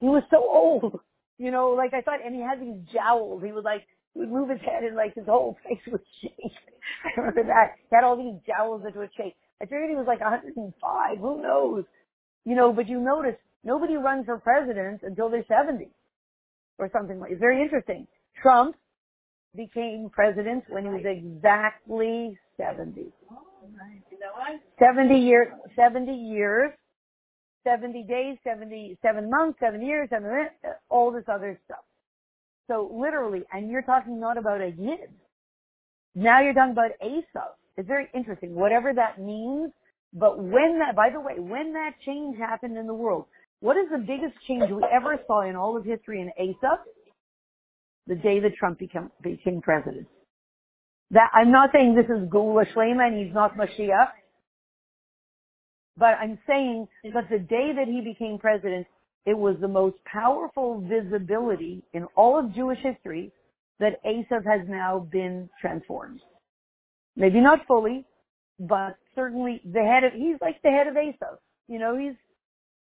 He 0.00 0.06
was 0.06 0.22
so 0.30 0.38
old. 0.38 1.00
You 1.40 1.50
know, 1.50 1.70
like 1.70 1.94
I 1.94 2.02
thought, 2.02 2.20
and 2.22 2.34
he 2.34 2.42
had 2.42 2.60
these 2.60 2.76
jowls. 2.92 3.42
He 3.42 3.50
would 3.50 3.64
like, 3.64 3.86
he 4.12 4.20
would 4.20 4.30
move 4.30 4.50
his 4.50 4.60
head 4.60 4.84
and 4.84 4.94
like 4.94 5.14
his 5.14 5.24
whole 5.24 5.56
face 5.64 5.80
would 5.90 6.02
shake. 6.20 6.52
I 7.02 7.18
remember 7.18 7.44
that. 7.44 7.76
He 7.88 7.96
had 7.96 8.04
all 8.04 8.18
these 8.18 8.38
jowls 8.46 8.82
that 8.84 8.94
would 8.94 9.08
shake. 9.16 9.34
I 9.60 9.64
figured 9.64 9.88
he 9.88 9.96
was 9.96 10.04
like 10.06 10.20
105. 10.20 11.18
Who 11.18 11.42
knows? 11.42 11.84
You 12.44 12.56
know, 12.56 12.74
but 12.74 12.90
you 12.90 13.00
notice 13.00 13.36
nobody 13.64 13.94
runs 13.96 14.26
for 14.26 14.36
president 14.38 15.00
until 15.02 15.30
they're 15.30 15.46
70 15.48 15.88
or 16.78 16.90
something 16.92 17.18
like. 17.18 17.32
It's 17.32 17.40
very 17.40 17.62
interesting. 17.62 18.06
Trump 18.42 18.76
became 19.56 20.10
president 20.12 20.64
when 20.68 20.84
he 20.84 20.90
was 20.90 21.04
exactly 21.06 22.38
70. 22.58 23.12
70 24.78 25.18
years, 25.18 25.48
70 25.74 26.12
years 26.12 26.72
70 27.64 28.04
days, 28.04 28.36
77 28.44 29.30
months, 29.30 29.58
7 29.60 29.82
years, 29.84 30.08
7 30.10 30.26
minutes, 30.28 30.54
all 30.88 31.12
this 31.12 31.24
other 31.28 31.58
stuff. 31.64 31.84
So 32.68 32.90
literally, 32.92 33.42
and 33.52 33.70
you're 33.70 33.82
talking 33.82 34.20
not 34.20 34.38
about 34.38 34.60
a 34.60 34.68
yid. 34.68 35.10
Now 36.14 36.40
you're 36.40 36.54
talking 36.54 36.72
about 36.72 36.92
Esav. 37.02 37.54
It's 37.76 37.88
very 37.88 38.08
interesting, 38.14 38.54
whatever 38.54 38.92
that 38.94 39.20
means. 39.20 39.72
But 40.12 40.38
when 40.38 40.78
that, 40.80 40.96
by 40.96 41.10
the 41.10 41.20
way, 41.20 41.34
when 41.38 41.72
that 41.74 41.92
change 42.04 42.36
happened 42.36 42.76
in 42.76 42.86
the 42.86 42.94
world, 42.94 43.26
what 43.60 43.76
is 43.76 43.86
the 43.90 43.98
biggest 43.98 44.34
change 44.46 44.70
we 44.70 44.84
ever 44.92 45.18
saw 45.26 45.42
in 45.48 45.54
all 45.54 45.76
of 45.76 45.84
history 45.84 46.20
in 46.20 46.30
Esav? 46.40 46.78
The 48.06 48.16
day 48.16 48.40
that 48.40 48.56
Trump 48.56 48.78
became, 48.78 49.10
became 49.22 49.60
president. 49.60 50.08
That, 51.10 51.30
I'm 51.34 51.52
not 51.52 51.70
saying 51.72 51.94
this 51.94 52.06
is 52.06 52.28
Gula 52.28 52.64
Shlema 52.74 53.08
and 53.08 53.24
he's 53.24 53.34
not 53.34 53.56
Mashiach. 53.56 54.08
But 55.96 56.14
I'm 56.20 56.38
saying 56.46 56.88
that 57.12 57.28
the 57.30 57.38
day 57.38 57.72
that 57.76 57.88
he 57.88 58.00
became 58.00 58.38
president, 58.38 58.86
it 59.26 59.36
was 59.36 59.56
the 59.60 59.68
most 59.68 59.96
powerful 60.04 60.80
visibility 60.80 61.82
in 61.92 62.04
all 62.16 62.38
of 62.38 62.54
Jewish 62.54 62.78
history 62.82 63.32
that 63.80 64.02
Esav 64.04 64.44
has 64.46 64.66
now 64.68 65.08
been 65.10 65.48
transformed. 65.60 66.20
Maybe 67.16 67.40
not 67.40 67.66
fully, 67.66 68.04
but 68.58 68.96
certainly 69.14 69.60
the 69.64 69.82
head 69.82 70.04
of, 70.04 70.12
he's 70.12 70.36
like 70.40 70.60
the 70.62 70.70
head 70.70 70.86
of 70.86 70.94
Esav. 70.94 71.38
You 71.68 71.78
know, 71.78 71.96
he's, 71.96 72.14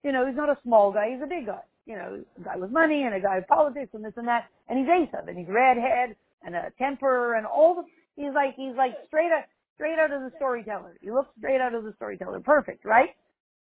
you 0.03 0.11
know, 0.11 0.25
he's 0.25 0.35
not 0.35 0.49
a 0.49 0.57
small 0.63 0.91
guy, 0.91 1.11
he's 1.11 1.23
a 1.23 1.27
big 1.27 1.47
guy. 1.47 1.61
You 1.85 1.95
know, 1.95 2.23
a 2.39 2.43
guy 2.43 2.55
with 2.57 2.71
money 2.71 3.03
and 3.03 3.15
a 3.15 3.19
guy 3.19 3.37
with 3.37 3.47
politics 3.47 3.89
and 3.93 4.05
this 4.05 4.13
and 4.15 4.27
that. 4.27 4.45
And 4.69 4.79
he's 4.79 4.87
Esav 4.87 5.27
and 5.27 5.37
he's 5.37 5.47
redhead 5.47 6.15
and 6.43 6.55
a 6.55 6.71
temper 6.77 7.35
and 7.35 7.45
all 7.45 7.75
the, 7.75 7.83
he's 8.21 8.33
like, 8.33 8.55
he's 8.55 8.75
like 8.77 8.93
straight 9.07 9.31
up, 9.31 9.45
straight 9.81 9.97
out 9.97 10.13
of 10.13 10.21
the 10.21 10.31
storyteller. 10.37 10.95
You 11.01 11.15
look 11.15 11.27
straight 11.39 11.59
out 11.59 11.73
of 11.73 11.83
the 11.83 11.93
storyteller. 11.95 12.39
Perfect, 12.39 12.85
right? 12.85 13.09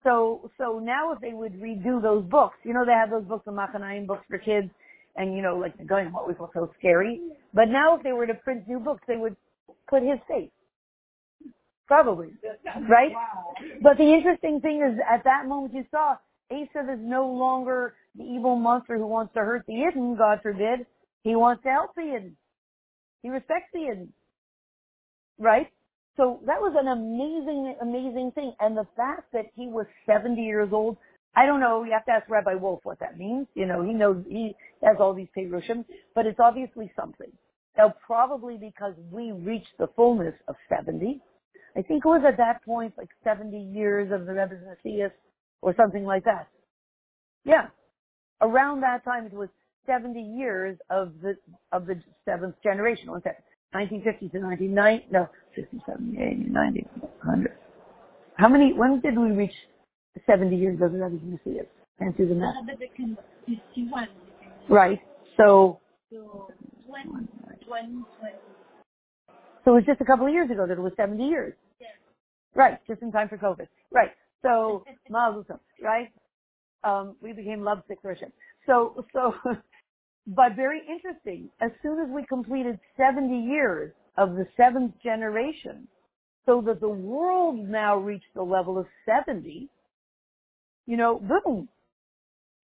So, 0.02 0.50
so 0.58 0.80
now 0.82 1.12
if 1.12 1.20
they 1.20 1.32
would 1.32 1.52
redo 1.60 2.02
those 2.02 2.24
books, 2.24 2.56
you 2.64 2.74
know, 2.74 2.84
they 2.84 2.90
have 2.92 3.10
those 3.10 3.22
books, 3.22 3.44
the 3.44 3.52
Machanayim 3.52 4.08
books 4.08 4.24
for 4.28 4.38
kids, 4.38 4.68
and 5.14 5.36
you 5.36 5.42
know, 5.42 5.56
like 5.56 5.78
the 5.78 5.84
going 5.84 6.12
always 6.12 6.36
look 6.40 6.50
so 6.54 6.72
scary. 6.76 7.20
But 7.54 7.66
now 7.68 7.96
if 7.96 8.02
they 8.02 8.10
were 8.10 8.26
to 8.26 8.34
print 8.34 8.66
new 8.66 8.80
books, 8.80 9.02
they 9.06 9.16
would 9.16 9.36
put 9.88 10.02
his 10.02 10.18
face. 10.26 10.50
Probably. 11.86 12.30
Right? 12.88 13.12
But 13.80 13.96
the 13.96 14.12
interesting 14.12 14.60
thing 14.60 14.82
is 14.82 14.98
at 15.08 15.22
that 15.22 15.46
moment 15.46 15.72
you 15.72 15.84
saw 15.92 16.16
Esav 16.50 16.92
is 16.92 17.00
no 17.00 17.28
longer 17.28 17.94
the 18.16 18.24
evil 18.24 18.56
monster 18.56 18.98
who 18.98 19.06
wants 19.06 19.34
to 19.34 19.40
hurt 19.40 19.64
the 19.68 19.74
Yidden, 19.74 20.18
God 20.18 20.40
forbid. 20.42 20.84
He 21.22 21.36
wants 21.36 21.62
to 21.62 21.68
help 21.68 21.94
the 21.94 22.02
Yidden. 22.02 22.32
He 23.22 23.28
respects 23.28 23.68
the 23.72 23.80
Yidden. 23.80 24.08
Right? 25.38 25.68
So 26.16 26.40
that 26.46 26.60
was 26.60 26.74
an 26.78 26.88
amazing, 26.88 27.74
amazing 27.80 28.32
thing. 28.34 28.52
And 28.60 28.76
the 28.76 28.86
fact 28.96 29.32
that 29.32 29.46
he 29.54 29.66
was 29.66 29.86
70 30.06 30.40
years 30.40 30.68
old, 30.72 30.98
I 31.34 31.46
don't 31.46 31.60
know, 31.60 31.84
you 31.84 31.92
have 31.92 32.04
to 32.04 32.12
ask 32.12 32.28
Rabbi 32.28 32.54
Wolf 32.54 32.80
what 32.82 33.00
that 33.00 33.18
means. 33.18 33.46
You 33.54 33.66
know, 33.66 33.82
he 33.82 33.94
knows, 33.94 34.22
he 34.28 34.54
has 34.82 34.96
all 35.00 35.14
these 35.14 35.28
Perushim, 35.36 35.84
but 36.14 36.26
it's 36.26 36.38
obviously 36.38 36.92
something. 36.94 37.32
Now 37.78 37.94
probably 38.04 38.58
because 38.58 38.92
we 39.10 39.32
reached 39.32 39.72
the 39.78 39.88
fullness 39.96 40.34
of 40.48 40.56
70. 40.68 41.20
I 41.74 41.80
think 41.80 42.04
it 42.04 42.08
was 42.08 42.22
at 42.28 42.36
that 42.36 42.62
point 42.64 42.92
like 42.98 43.08
70 43.24 43.56
years 43.58 44.12
of 44.12 44.26
the 44.26 44.34
Rebbe's 44.34 44.58
Nesius 44.84 45.12
or 45.62 45.74
something 45.74 46.04
like 46.04 46.24
that. 46.24 46.48
Yeah. 47.44 47.68
Around 48.42 48.82
that 48.82 49.04
time 49.04 49.24
it 49.24 49.32
was 49.32 49.48
70 49.86 50.20
years 50.20 50.76
of 50.90 51.14
the, 51.22 51.36
of 51.72 51.86
the 51.86 52.02
seventh 52.26 52.56
generation. 52.62 53.10
One 53.10 53.22
second. 53.22 53.44
1950 53.72 54.28
to 54.30 54.44
1990, 54.44 55.06
no, 55.12 55.28
60, 55.56 55.82
70, 55.86 56.22
80, 56.22 56.36
90, 56.50 56.86
100. 57.00 57.52
How 58.36 58.48
many, 58.48 58.72
when 58.72 59.00
did 59.00 59.18
we 59.18 59.30
reach 59.32 59.54
70 60.26 60.56
years 60.56 60.80
of 60.82 60.92
Rebbe's 60.92 61.20
Nesius? 61.22 61.66
Can't 61.98 62.16
do 62.16 62.28
the 62.28 62.34
math. 62.34 62.54
Right. 64.68 65.00
So, 65.36 65.80
so 69.64 69.72
it 69.72 69.74
was 69.74 69.84
just 69.86 70.00
a 70.00 70.04
couple 70.04 70.26
of 70.26 70.32
years 70.32 70.50
ago 70.50 70.66
that 70.66 70.78
it 70.78 70.80
was 70.82 70.92
70 70.96 71.24
years. 71.24 71.54
Right, 72.54 72.78
just 72.86 73.02
in 73.02 73.12
time 73.12 73.28
for 73.28 73.38
COVID. 73.38 73.68
Right. 73.92 74.10
So, 74.42 74.84
Mazel 75.10 75.44
right? 75.82 76.08
Um, 76.84 77.16
we 77.22 77.32
became 77.32 77.62
lovesick 77.62 77.98
for 78.02 78.12
Hashem. 78.14 78.32
So, 78.66 79.04
so, 79.12 79.34
but 80.26 80.54
very 80.56 80.80
interesting. 80.88 81.50
As 81.60 81.70
soon 81.82 82.00
as 82.00 82.08
we 82.10 82.24
completed 82.28 82.78
70 82.96 83.34
years 83.36 83.92
of 84.16 84.34
the 84.34 84.46
seventh 84.56 84.94
generation, 85.02 85.88
so 86.46 86.62
that 86.66 86.80
the 86.80 86.88
world 86.88 87.58
now 87.58 87.96
reached 87.96 88.34
the 88.34 88.42
level 88.42 88.78
of 88.78 88.86
70, 89.06 89.68
you 90.86 90.96
know, 90.96 91.20
boom, 91.20 91.68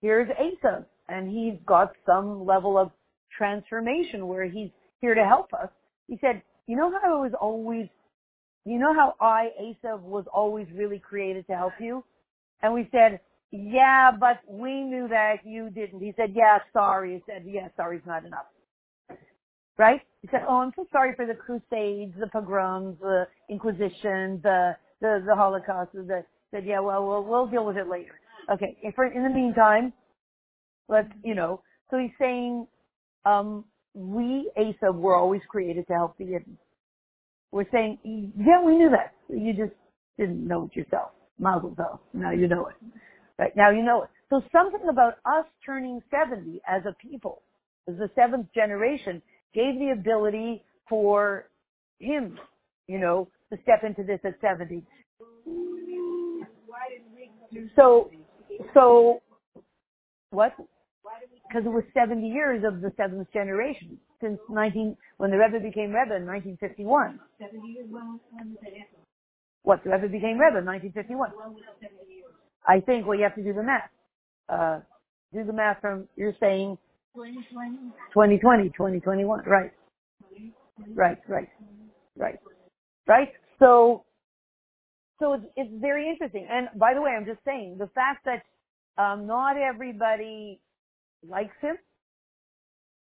here's 0.00 0.28
Asa, 0.30 0.86
and 1.08 1.30
he's 1.30 1.58
got 1.66 1.92
some 2.04 2.44
level 2.44 2.76
of 2.76 2.90
transformation 3.36 4.26
where 4.26 4.44
he's 4.48 4.70
here 5.00 5.14
to 5.14 5.24
help 5.24 5.52
us. 5.52 5.68
He 6.08 6.18
said, 6.20 6.42
you 6.66 6.76
know 6.76 6.90
how 6.90 7.18
I 7.18 7.20
was 7.20 7.32
always, 7.40 7.86
you 8.64 8.78
know 8.78 8.92
how 8.94 9.14
I, 9.20 9.50
Asa, 9.58 9.96
was 9.96 10.24
always 10.32 10.66
really 10.74 10.98
created 10.98 11.46
to 11.46 11.56
help 11.56 11.74
you? 11.80 12.04
And 12.62 12.74
we 12.74 12.88
said, 12.90 13.20
yeah, 13.50 14.10
but 14.10 14.40
we 14.48 14.82
knew 14.82 15.08
that 15.08 15.36
you 15.44 15.70
didn't. 15.70 16.00
He 16.00 16.12
said, 16.16 16.32
yeah, 16.34 16.58
sorry. 16.72 17.14
He 17.14 17.22
said, 17.32 17.44
yeah, 17.46 17.68
sorry's 17.76 18.02
not 18.06 18.24
enough. 18.24 18.46
Right? 19.78 20.00
He 20.22 20.28
said, 20.30 20.42
oh, 20.48 20.58
I'm 20.58 20.72
so 20.76 20.86
sorry 20.92 21.14
for 21.14 21.26
the 21.26 21.34
crusades, 21.34 22.14
the 22.18 22.26
pogroms, 22.32 22.96
the 23.00 23.26
Inquisition, 23.48 24.40
the, 24.42 24.76
the, 25.00 25.22
the 25.26 25.34
Holocaust. 25.34 25.92
The, 25.92 26.24
said, 26.50 26.64
yeah, 26.66 26.80
well, 26.80 27.06
we'll, 27.06 27.24
we'll 27.24 27.46
deal 27.46 27.64
with 27.64 27.76
it 27.76 27.88
later. 27.88 28.18
Okay. 28.52 28.76
For, 28.94 29.06
in 29.06 29.22
the 29.22 29.30
meantime, 29.30 29.92
Let's, 30.88 31.08
you 31.22 31.34
know, 31.34 31.62
so 31.90 31.98
he's 31.98 32.10
saying, 32.18 32.66
um, 33.26 33.64
we, 33.94 34.50
Asa, 34.56 34.90
were 34.90 35.14
always 35.14 35.42
created 35.48 35.86
to 35.88 35.92
help 35.94 36.16
the 36.18 36.24
Yidden. 36.24 36.56
We're 37.52 37.66
saying, 37.70 37.98
yeah, 38.04 38.62
we 38.62 38.76
knew 38.76 38.90
that. 38.90 39.12
You 39.28 39.52
just 39.52 39.76
didn't 40.18 40.46
know 40.46 40.70
it 40.70 40.76
yourself. 40.76 41.10
Mazel 41.38 41.70
tov. 41.78 41.98
Now 42.12 42.30
you 42.30 42.48
know 42.48 42.66
it. 42.66 42.74
Right 43.38 43.54
now 43.56 43.70
you 43.70 43.82
know 43.82 44.02
it. 44.02 44.10
So 44.30 44.42
something 44.52 44.88
about 44.90 45.14
us 45.24 45.46
turning 45.64 46.00
70 46.10 46.60
as 46.68 46.82
a 46.86 46.94
people, 46.94 47.42
as 47.88 47.96
the 47.96 48.10
seventh 48.14 48.48
generation, 48.54 49.22
gave 49.54 49.78
the 49.78 49.90
ability 49.92 50.62
for 50.88 51.48
him, 52.00 52.38
you 52.86 52.98
know, 52.98 53.28
to 53.50 53.58
step 53.62 53.84
into 53.84 54.02
this 54.02 54.20
at 54.24 54.34
70. 54.40 54.84
So, 57.76 58.10
so, 58.74 59.22
what? 60.30 60.52
Because 61.48 61.64
it 61.64 61.70
was 61.70 61.84
70 61.94 62.28
years 62.28 62.64
of 62.66 62.82
the 62.82 62.92
seventh 62.96 63.32
generation 63.32 63.98
since 64.20 64.38
19, 64.50 64.96
when 65.16 65.30
the 65.30 65.38
Rebbe 65.38 65.60
became 65.60 65.90
Rebbe 65.90 66.16
in 66.16 66.26
1951. 66.26 67.20
70 67.38 67.68
years 67.68 67.86
when, 67.88 68.20
when 68.32 68.48
did 68.50 68.58
that? 68.62 68.98
What? 69.62 69.82
The 69.84 69.90
Rebbe 69.90 70.08
became 70.08 70.38
Rebbe 70.38 70.58
in 70.58 70.66
1951. 70.66 71.30
I 72.68 72.80
think, 72.80 73.06
well, 73.06 73.16
you 73.16 73.24
have 73.24 73.34
to 73.36 73.44
do 73.44 73.54
the 73.54 73.62
math. 73.64 73.90
Uh, 74.48 74.80
do 75.34 75.44
the 75.44 75.52
math 75.54 75.80
from, 75.80 76.08
you're 76.16 76.34
saying 76.40 76.78
2020? 77.16 77.76
2020, 78.12 78.68
2021. 78.70 79.42
Right. 79.46 79.72
Right, 80.94 81.18
right, 81.28 81.48
right, 82.16 82.38
right. 83.08 83.28
So, 83.58 84.04
so 85.20 85.34
it's, 85.34 85.44
it's 85.56 85.70
very 85.80 86.08
interesting. 86.08 86.46
And 86.50 86.68
by 86.78 86.94
the 86.94 87.02
way, 87.02 87.10
I'm 87.10 87.26
just 87.26 87.40
saying 87.44 87.76
the 87.78 87.88
fact 87.88 88.26
that 88.26 88.42
um, 89.02 89.26
not 89.26 89.56
everybody 89.56 90.60
likes 91.28 91.56
him 91.60 91.76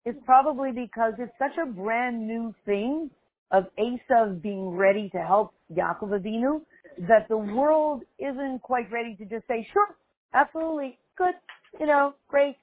is 0.06 0.14
probably 0.24 0.72
because 0.72 1.14
it's 1.18 1.32
such 1.38 1.56
a 1.62 1.66
brand 1.66 2.26
new 2.26 2.54
thing 2.66 3.10
of 3.52 3.64
Esav 3.78 4.42
being 4.42 4.70
ready 4.70 5.10
to 5.10 5.18
help 5.18 5.52
Yaakov 5.72 6.20
Avinu 6.20 6.62
that 7.08 7.28
the 7.28 7.38
world 7.38 8.02
isn't 8.18 8.62
quite 8.62 8.90
ready 8.92 9.16
to 9.16 9.26
just 9.26 9.46
say, 9.48 9.66
sure, 9.72 9.88
absolutely, 10.34 10.98
good, 11.18 11.34
you 11.80 11.86
know, 11.86 12.14
great. 12.28 12.56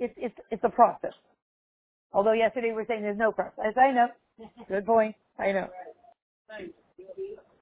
It's, 0.00 0.14
it's, 0.18 0.36
it's 0.50 0.64
a 0.64 0.70
process. 0.70 1.12
Although 2.12 2.32
yesterday 2.34 2.68
we 2.68 2.74
were 2.74 2.86
saying 2.88 3.02
there's 3.02 3.18
no 3.18 3.32
process. 3.32 3.74
I 3.76 3.92
know. 3.92 4.08
Good 4.68 4.86
point. 4.86 5.16
I 5.38 5.52
know. 5.52 5.68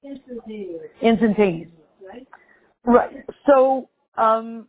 Instantaneous, 0.05 0.83
Instantaneous. 1.03 1.71
right? 2.07 2.29
Right. 2.85 3.25
So, 3.47 3.89
um, 4.17 4.69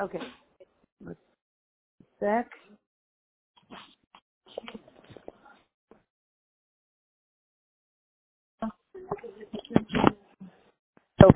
okay. 0.00 0.20
Let's 1.04 1.18
sec. 2.20 2.48
So, 11.20 11.30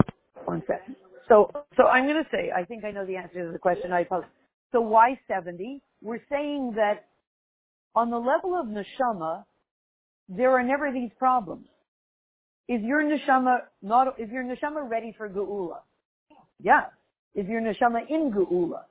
second. 0.69 0.97
So, 1.29 1.51
so 1.77 1.87
I'm 1.87 2.05
going 2.05 2.23
to 2.23 2.31
say, 2.31 2.51
I 2.55 2.65
think 2.65 2.85
I 2.85 2.91
know 2.91 3.05
the 3.05 3.17
answer 3.17 3.47
to 3.47 3.53
the 3.53 3.59
question 3.59 3.93
I 3.93 4.05
posed. 4.05 4.27
So 4.73 4.81
why 4.81 5.19
70? 5.29 5.81
We're 6.03 6.23
saying 6.31 6.75
that 6.77 7.07
on 7.95 8.11
the 8.11 8.19
level 8.19 8.55
of 8.59 8.67
neshama, 8.67 9.45
there 10.29 10.53
are 10.53 10.63
never 10.63 10.93
these 10.93 11.11
problems. 11.19 11.67
Is 12.69 12.83
your 12.83 13.03
neshama 13.03 13.61
not, 13.83 14.21
is 14.21 14.31
your 14.31 14.45
neshama 14.45 14.89
ready 14.89 15.15
for 15.17 15.29
geula? 15.29 15.79
Yeah. 16.61 16.85
Is 17.35 17.47
your 17.47 17.61
neshama 17.61 18.01
in 18.09 18.31
geula? 18.31 18.83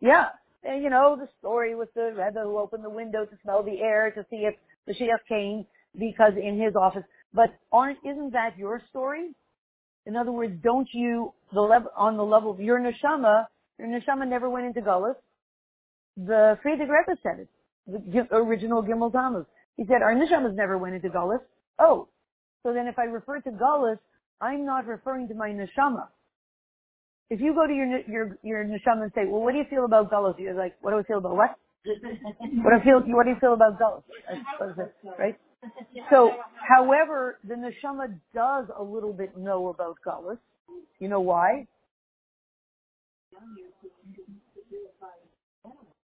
Yeah. 0.00 0.26
And 0.64 0.82
you 0.82 0.90
know, 0.90 1.16
the 1.18 1.28
story 1.38 1.74
with 1.74 1.92
the 1.94 2.12
Rebbe 2.16 2.40
who 2.42 2.58
opened 2.58 2.84
the 2.84 2.90
window 2.90 3.24
to 3.24 3.38
smell 3.42 3.62
the 3.62 3.80
air 3.80 4.10
to 4.12 4.24
see 4.30 4.44
if 4.46 4.54
the 4.86 4.92
Shiach 4.92 5.26
came 5.28 5.66
because 5.98 6.32
in 6.40 6.60
his 6.60 6.74
office. 6.76 7.04
But 7.34 7.54
aren't, 7.72 7.98
isn't 8.04 8.32
that 8.32 8.58
your 8.58 8.82
story? 8.90 9.30
In 10.06 10.16
other 10.16 10.32
words, 10.32 10.54
don't 10.62 10.88
you, 10.92 11.32
the 11.52 11.60
level, 11.60 11.90
on 11.96 12.16
the 12.16 12.24
level 12.24 12.50
of 12.50 12.60
your 12.60 12.80
neshama, 12.80 13.46
your 13.78 13.88
neshama 13.88 14.28
never 14.28 14.50
went 14.50 14.66
into 14.66 14.80
Gullus. 14.80 15.14
The 16.16 16.58
Frierdiker 16.64 16.90
Rebbe 16.90 17.18
said 17.22 17.40
it. 17.40 17.48
The 17.86 18.26
original 18.36 18.82
Gimel 18.82 19.12
Tammuz. 19.12 19.46
He 19.76 19.84
said, 19.86 20.02
our 20.02 20.14
neshamas 20.14 20.54
never 20.54 20.76
went 20.78 20.94
into 20.94 21.08
Gullus. 21.08 21.40
Oh. 21.78 22.08
So 22.62 22.72
then 22.72 22.86
if 22.86 22.98
I 22.98 23.04
refer 23.04 23.40
to 23.40 23.50
Gullus, 23.50 23.98
I'm 24.40 24.64
not 24.66 24.86
referring 24.86 25.28
to 25.28 25.34
my 25.34 25.50
neshama. 25.50 26.08
If 27.30 27.40
you 27.40 27.54
go 27.54 27.66
to 27.66 27.72
your, 27.72 28.00
your, 28.08 28.38
your 28.42 28.64
neshama 28.64 29.04
and 29.04 29.12
say, 29.14 29.22
well, 29.26 29.40
what 29.42 29.52
do 29.52 29.58
you 29.58 29.64
feel 29.70 29.84
about 29.84 30.10
Gullus? 30.10 30.38
You're 30.38 30.54
like, 30.54 30.74
what 30.80 30.90
do 30.90 30.98
I 30.98 31.02
feel 31.04 31.18
about 31.18 31.36
what? 31.36 31.56
What 32.62 32.70
do 32.70 32.76
I 32.80 32.84
feel, 32.84 33.00
what 33.06 33.24
do 33.24 33.30
you 33.30 33.36
feel 33.40 33.54
about 33.54 33.78
Gullus? 33.80 34.02
That's- 34.28 34.44
what 34.58 34.70
is 34.70 34.76
it, 34.78 34.94
right? 35.18 35.38
So, 36.10 36.32
however, 36.68 37.38
the 37.48 37.54
neshama 37.54 38.18
does 38.34 38.66
a 38.78 38.82
little 38.82 39.12
bit 39.12 39.36
know 39.38 39.68
about 39.68 39.98
Gullus. 40.06 40.38
You 41.00 41.08
know 41.08 41.20
why? 41.20 41.66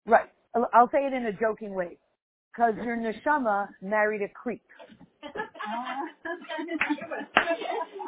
Right. 0.07 0.29
I'll- 0.55 0.69
I'll 0.73 0.89
say 0.91 1.05
it 1.07 1.13
in 1.13 1.25
a 1.27 1.33
joking 1.33 1.73
way. 1.75 1.97
Because 2.53 2.75
your 2.83 2.97
neshama 2.97 3.69
married 3.81 4.21
a 4.23 4.29
creep. 4.29 4.63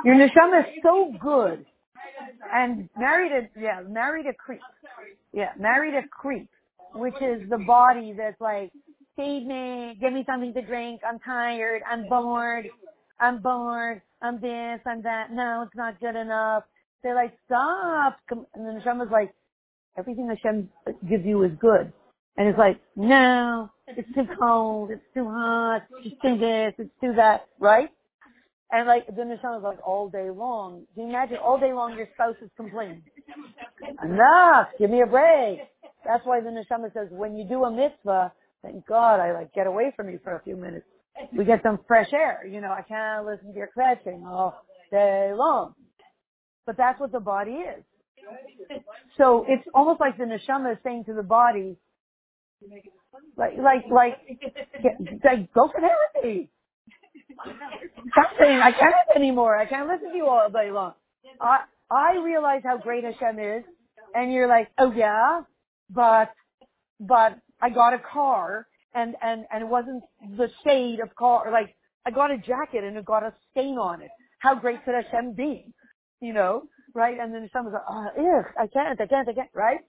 Your 0.06 0.15
neshama 0.15 0.62
is 0.62 0.67
so 0.84 1.13
good 1.21 1.65
and 2.54 2.89
married 2.97 3.32
a, 3.34 3.60
yeah, 3.60 3.82
married 3.88 4.27
a 4.27 4.34
creep. 4.34 4.62
Yeah, 5.34 5.51
married 5.60 5.95
a 5.95 6.08
creep, 6.10 6.49
which 6.95 7.15
is 7.21 7.49
the 7.49 7.60
body 7.60 8.13
that's 8.17 8.41
like, 8.41 8.71
me, 9.17 9.97
give 10.00 10.13
me 10.13 10.24
something 10.26 10.54
to 10.54 10.62
drink, 10.62 11.02
I'm 11.08 11.19
tired, 11.19 11.82
I'm 11.89 12.08
bored, 12.08 12.67
I'm 13.19 13.41
bored, 13.41 14.02
I'm 14.21 14.41
this, 14.41 14.80
I'm 14.86 15.02
that, 15.04 15.32
no, 15.32 15.63
it's 15.65 15.76
not 15.76 16.00
good 16.00 16.15
enough. 16.15 16.63
They're 17.04 17.15
like, 17.15 17.34
stop. 17.45 18.17
And 18.30 18.45
the 18.56 18.82
neshama's 18.82 19.12
like, 19.12 19.34
everything 19.97 20.30
Hashem 20.30 20.69
gives 21.10 21.26
you 21.26 21.43
is 21.43 21.52
good. 21.60 21.91
And 22.38 22.47
it's 22.47 22.58
like, 22.58 22.80
no, 22.95 23.69
it's 23.88 24.08
too 24.15 24.26
cold, 24.39 24.91
it's 24.91 25.04
too 25.13 25.26
hot, 25.26 25.84
it's 26.04 26.15
too 26.21 26.38
this, 26.38 26.74
it's 26.78 26.93
too 27.02 27.13
that, 27.17 27.47
right? 27.60 27.89
And 28.71 28.88
like, 28.88 29.06
the 29.08 29.24
neshama's 29.24 29.63
like 29.63 29.86
all 29.86 30.10
day 30.10 30.30
long. 30.30 30.86
Can 30.95 31.04
you 31.04 31.10
imagine 31.10 31.38
all 31.38 31.60
day 31.60 31.74
long 31.74 31.97
your 31.97 32.08
spouse 32.13 32.38
is 32.41 32.50
complaining? 32.56 33.04
Enough, 34.04 34.67
give 34.80 34.89
me 34.89 35.02
a 35.02 35.06
break. 35.06 35.60
That's 36.06 36.26
why 36.26 36.39
the 36.39 36.50
neshama 36.50 36.93
says, 36.93 37.10
when 37.12 37.36
you 37.36 37.43
do 37.43 37.65
a 37.65 37.71
mitzvah, 37.71 38.32
thank 38.63 38.86
God 38.88 39.19
I 39.19 39.34
like 39.34 39.54
get 39.54 39.67
away 39.67 39.93
from 39.95 40.10
you 40.10 40.19
for 40.24 40.36
a 40.36 40.43
few 40.43 40.56
minutes. 40.56 40.86
We 41.36 41.45
get 41.45 41.62
some 41.63 41.80
fresh 41.88 42.10
air. 42.13 42.45
You 42.47 42.62
know, 42.62 42.71
I 42.71 42.82
can't 42.82 43.26
listen 43.26 43.52
to 43.52 43.58
your 43.58 43.69
kvetching 43.78 44.26
all 44.26 44.63
day 44.91 45.32
long. 45.36 45.74
But 46.65 46.78
that's 46.78 47.00
what 47.00 47.12
the 47.12 47.19
body 47.19 47.52
is. 47.52 47.84
So 49.17 49.45
it's 49.47 49.67
almost 49.74 50.00
like 50.00 50.17
the 50.17 50.26
neshama 50.26 50.74
is 50.74 50.78
saying 50.84 51.06
to 51.06 51.13
the 51.13 51.24
body, 51.24 51.78
like, 53.38 53.54
like, 53.58 53.86
like, 53.91 54.17
like 55.24 55.54
go 55.54 55.69
for 55.69 55.82
therapy. 55.82 56.50
Stop 58.12 58.32
saying 58.39 58.60
I 58.60 58.71
can't 58.71 58.93
anymore. 59.15 59.58
I 59.58 59.65
can't 59.65 59.88
listen 59.88 60.12
to 60.12 60.15
you 60.15 60.28
all 60.28 60.50
day 60.50 60.71
long. 60.71 60.93
I 61.39 61.62
I 61.89 62.17
realize 62.24 62.62
how 62.63 62.78
great 62.78 63.04
Hashem 63.04 63.39
is, 63.39 63.63
and 64.13 64.32
you're 64.32 64.47
like, 64.47 64.69
oh 64.78 64.91
yeah, 64.91 65.41
but 65.89 66.32
but 67.00 67.38
I 67.62 67.69
got 67.69 67.93
a 67.93 68.00
car 68.00 68.67
and 68.95 69.15
and 69.21 69.45
and 69.52 69.63
it 69.63 69.67
wasn't 69.67 70.04
the 70.38 70.50
shade 70.65 71.00
of 71.02 71.15
car. 71.15 71.52
Like 71.52 71.76
I 72.06 72.12
got 72.12 72.32
a 72.32 72.38
jacket 72.38 72.84
and 72.84 72.97
it 72.97 73.06
got 73.06 73.24
a 73.24 73.34
stain 73.52 73.78
on 73.78 74.02
it. 74.02 74.12
How 74.39 74.56
great 74.56 74.84
could 74.86 74.95
Hashem 74.95 75.34
be? 75.36 75.74
You 76.21 76.34
know, 76.34 76.63
right? 76.95 77.17
And 77.19 77.34
then 77.34 77.50
someone's 77.54 77.74
like, 77.76 77.84
oh, 77.89 78.08
ugh, 78.19 78.45
I 78.60 78.67
can't, 78.67 79.00
I 79.02 79.08
can't, 79.08 79.30
I 79.30 79.34
can't, 79.34 79.50
right? 79.54 79.80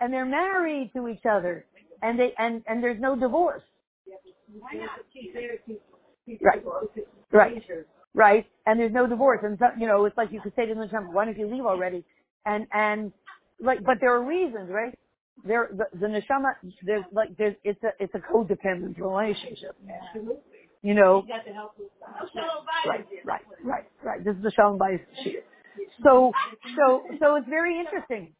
And 0.00 0.12
they're 0.12 0.26
married 0.26 0.92
to 0.94 1.08
each 1.08 1.24
other, 1.30 1.66
and 2.02 2.18
they 2.18 2.32
and 2.38 2.62
and 2.66 2.82
there's 2.82 3.00
no 3.00 3.16
divorce. 3.16 3.62
Right. 6.42 6.62
Right. 7.32 7.62
Right. 8.14 8.46
And 8.66 8.80
there's 8.80 8.92
no 8.92 9.06
divorce. 9.06 9.40
And 9.42 9.58
so, 9.58 9.66
you 9.78 9.86
know, 9.86 10.04
it's 10.06 10.16
like 10.16 10.32
you 10.32 10.40
could 10.40 10.54
say 10.56 10.66
to 10.66 10.74
them, 10.74 11.12
why 11.12 11.24
don't 11.26 11.38
you 11.38 11.48
leave 11.48 11.66
already? 11.66 12.04
And, 12.46 12.66
and 12.72 13.12
like, 13.60 13.84
but 13.84 13.98
there 14.00 14.14
are 14.14 14.24
reasons, 14.24 14.70
right? 14.70 14.94
There, 15.44 15.68
the, 15.72 15.86
the 15.98 16.06
neshama, 16.06 16.52
there's 16.84 17.04
like, 17.12 17.36
there's, 17.36 17.54
it's 17.64 17.82
a, 17.84 17.90
it's 18.00 18.14
a 18.14 18.18
codependent 18.18 18.98
relationship. 18.98 19.76
Absolutely. 20.08 20.36
You 20.82 20.94
know? 20.94 21.24
Right, 22.86 23.06
right, 23.24 23.42
right, 23.64 23.84
right. 24.04 24.24
This 24.24 24.36
is 24.36 24.42
the 24.42 24.52
Shalom 24.52 24.78
sheet. 25.22 25.44
So, 26.02 26.32
so, 26.76 27.02
so 27.20 27.36
it's 27.36 27.48
very 27.48 27.78
interesting. 27.78 28.32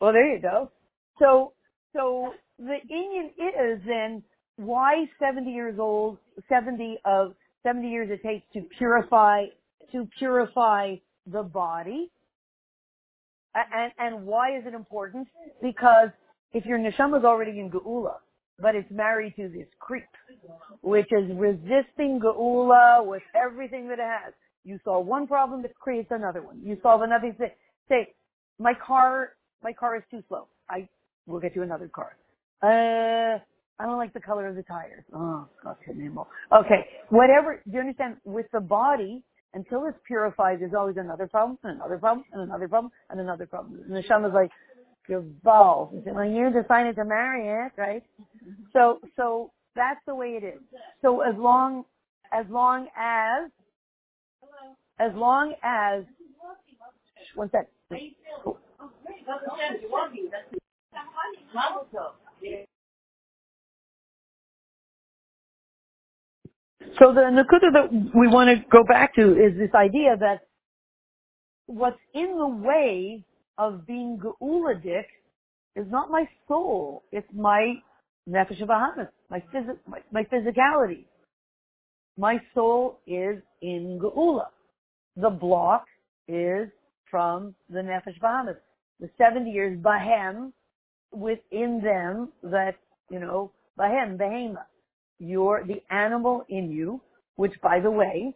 Well, 0.00 0.12
there 0.12 0.34
you 0.34 0.40
go. 0.40 0.70
So, 1.18 1.52
so 1.94 2.32
the 2.58 2.76
inyan 2.90 3.28
is 3.76 3.80
then 3.86 4.22
why 4.56 5.06
70 5.20 5.50
years 5.50 5.78
old, 5.78 6.18
70 6.48 6.98
of 7.04 7.34
70 7.62 7.88
years 7.88 8.10
it 8.10 8.22
takes 8.26 8.44
to 8.52 8.62
purify, 8.78 9.46
to 9.92 10.08
purify 10.18 10.96
the 11.26 11.42
body. 11.42 12.10
And, 13.54 13.92
and 13.98 14.26
why 14.26 14.56
is 14.56 14.64
it 14.66 14.74
important? 14.74 15.28
Because 15.62 16.08
if 16.52 16.64
your 16.64 16.78
neshama 16.78 17.18
is 17.18 17.24
already 17.24 17.60
in 17.60 17.70
Geula, 17.70 18.14
but 18.60 18.74
it's 18.74 18.90
married 18.90 19.34
to 19.36 19.48
this 19.48 19.66
creep, 19.80 20.04
which 20.82 21.08
is 21.12 21.30
resisting 21.36 22.20
Geula 22.20 23.04
with 23.04 23.22
everything 23.34 23.88
that 23.88 23.98
it 23.98 24.06
has. 24.06 24.32
You 24.64 24.78
solve 24.84 25.06
one 25.06 25.26
problem, 25.26 25.64
it 25.64 25.74
creates 25.78 26.08
another 26.10 26.42
one. 26.42 26.60
You 26.62 26.78
solve 26.82 27.02
another 27.02 27.34
thing. 27.36 27.50
Say, 27.88 28.14
my 28.58 28.72
car, 28.74 29.30
my 29.62 29.72
car 29.72 29.96
is 29.96 30.02
too 30.10 30.22
slow. 30.28 30.46
I 30.68 30.88
will 31.26 31.40
get 31.40 31.54
you 31.54 31.62
another 31.62 31.88
car. 31.88 32.16
Uh, 32.62 33.38
I 33.78 33.86
don't 33.86 33.98
like 33.98 34.14
the 34.14 34.20
color 34.20 34.46
of 34.46 34.54
the 34.56 34.62
tires. 34.62 35.04
Oh, 35.14 35.46
God, 35.62 35.76
Nimble. 35.94 36.28
Okay, 36.56 36.86
whatever. 37.10 37.60
Do 37.66 37.72
you 37.72 37.80
understand? 37.80 38.16
With 38.24 38.46
the 38.52 38.60
body, 38.60 39.22
until 39.54 39.86
it's 39.86 39.98
purified, 40.06 40.60
there's 40.60 40.74
always 40.74 40.96
another 40.96 41.26
problem, 41.26 41.58
and 41.62 41.76
another 41.76 41.98
problem, 41.98 42.24
and 42.32 42.42
another 42.42 42.68
problem, 42.68 42.92
and 43.10 43.20
another 43.20 43.46
problem. 43.46 43.80
And 43.80 43.94
the 43.94 44.00
neshama 44.00 44.28
is 44.28 44.34
like, 44.34 44.50
Gaval. 45.08 45.92
When 46.14 46.34
you're 46.34 46.50
decided 46.50 46.96
to 46.96 47.04
marry 47.04 47.66
it, 47.66 47.72
right? 47.76 48.02
So, 48.72 49.00
so 49.16 49.52
that's 49.76 50.00
the 50.06 50.14
way 50.14 50.38
it 50.40 50.44
is. 50.44 50.60
So 51.02 51.20
as 51.20 51.34
long, 51.36 51.84
as 52.32 52.46
long 52.48 52.88
as, 52.96 53.50
as 54.98 55.12
long 55.14 55.54
as, 55.62 56.04
one 57.34 57.50
sec. 57.50 57.68
So 66.98 67.12
the 67.12 67.22
nakuda 67.22 67.72
that 67.72 68.10
we 68.14 68.28
want 68.28 68.50
to 68.50 68.64
go 68.70 68.84
back 68.84 69.14
to 69.16 69.32
is 69.32 69.56
this 69.58 69.74
idea 69.74 70.16
that 70.18 70.46
what's 71.66 71.98
in 72.14 72.36
the 72.36 72.46
way 72.46 73.24
of 73.58 73.86
being 73.86 74.20
geuladik 74.22 75.06
is 75.76 75.86
not 75.90 76.10
my 76.10 76.28
soul, 76.46 77.02
it's 77.10 77.26
my 77.34 77.74
nefesh 78.28 78.62
bahamis, 78.62 79.08
my, 79.30 79.42
phys- 79.52 79.78
my, 79.86 79.98
my 80.12 80.24
physicality. 80.24 81.04
My 82.16 82.38
soul 82.54 83.00
is 83.06 83.42
in 83.60 83.98
geula. 84.00 84.46
The 85.16 85.30
block 85.30 85.84
is 86.28 86.68
from 87.10 87.54
the 87.68 87.80
nefesh 87.80 88.20
bahamis. 88.22 88.56
The 89.00 89.10
70 89.18 89.50
years 89.50 89.78
bahem, 89.80 90.52
within 91.12 91.80
them 91.82 92.32
that, 92.44 92.76
you 93.10 93.18
know, 93.18 93.50
bahem, 93.78 94.16
behema. 94.16 94.64
You're 95.18 95.64
the 95.66 95.82
animal 95.94 96.44
in 96.48 96.70
you, 96.70 97.00
which 97.36 97.54
by 97.62 97.80
the 97.80 97.90
way, 97.90 98.34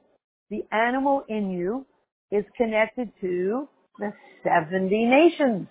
the 0.50 0.62
animal 0.72 1.24
in 1.28 1.50
you 1.50 1.86
is 2.30 2.44
connected 2.56 3.10
to 3.20 3.68
the 3.98 4.12
70 4.44 4.88
nations. 5.06 5.66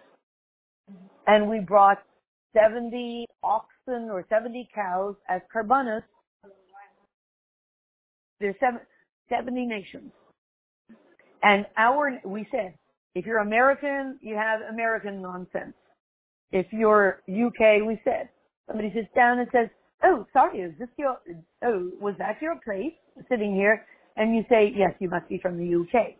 And 1.25 1.49
we 1.49 1.59
brought 1.59 1.97
70 2.53 3.25
oxen 3.43 4.09
or 4.09 4.25
70 4.29 4.69
cows 4.73 5.15
as 5.29 5.41
karbanas. 5.53 6.03
There's 8.39 8.55
seven, 8.59 8.79
70 9.29 9.65
nations. 9.65 10.11
And 11.43 11.65
our, 11.77 12.19
we 12.25 12.47
said, 12.51 12.75
if 13.15 13.25
you're 13.25 13.39
American, 13.39 14.19
you 14.21 14.35
have 14.35 14.61
American 14.71 15.21
nonsense. 15.21 15.73
If 16.51 16.67
you're 16.71 17.21
UK, 17.27 17.85
we 17.85 17.99
said, 18.03 18.29
somebody 18.67 18.91
sits 18.93 19.07
down 19.15 19.39
and 19.39 19.47
says, 19.51 19.69
oh, 20.03 20.25
sorry, 20.33 20.59
is 20.59 20.73
this 20.79 20.89
your, 20.97 21.17
oh, 21.63 21.91
was 22.01 22.15
that 22.19 22.41
your 22.41 22.55
place 22.63 22.93
sitting 23.29 23.55
here? 23.55 23.85
And 24.15 24.35
you 24.35 24.43
say, 24.49 24.73
yes, 24.75 24.93
you 24.99 25.09
must 25.09 25.29
be 25.29 25.39
from 25.41 25.57
the 25.57 25.75
UK. 25.75 26.15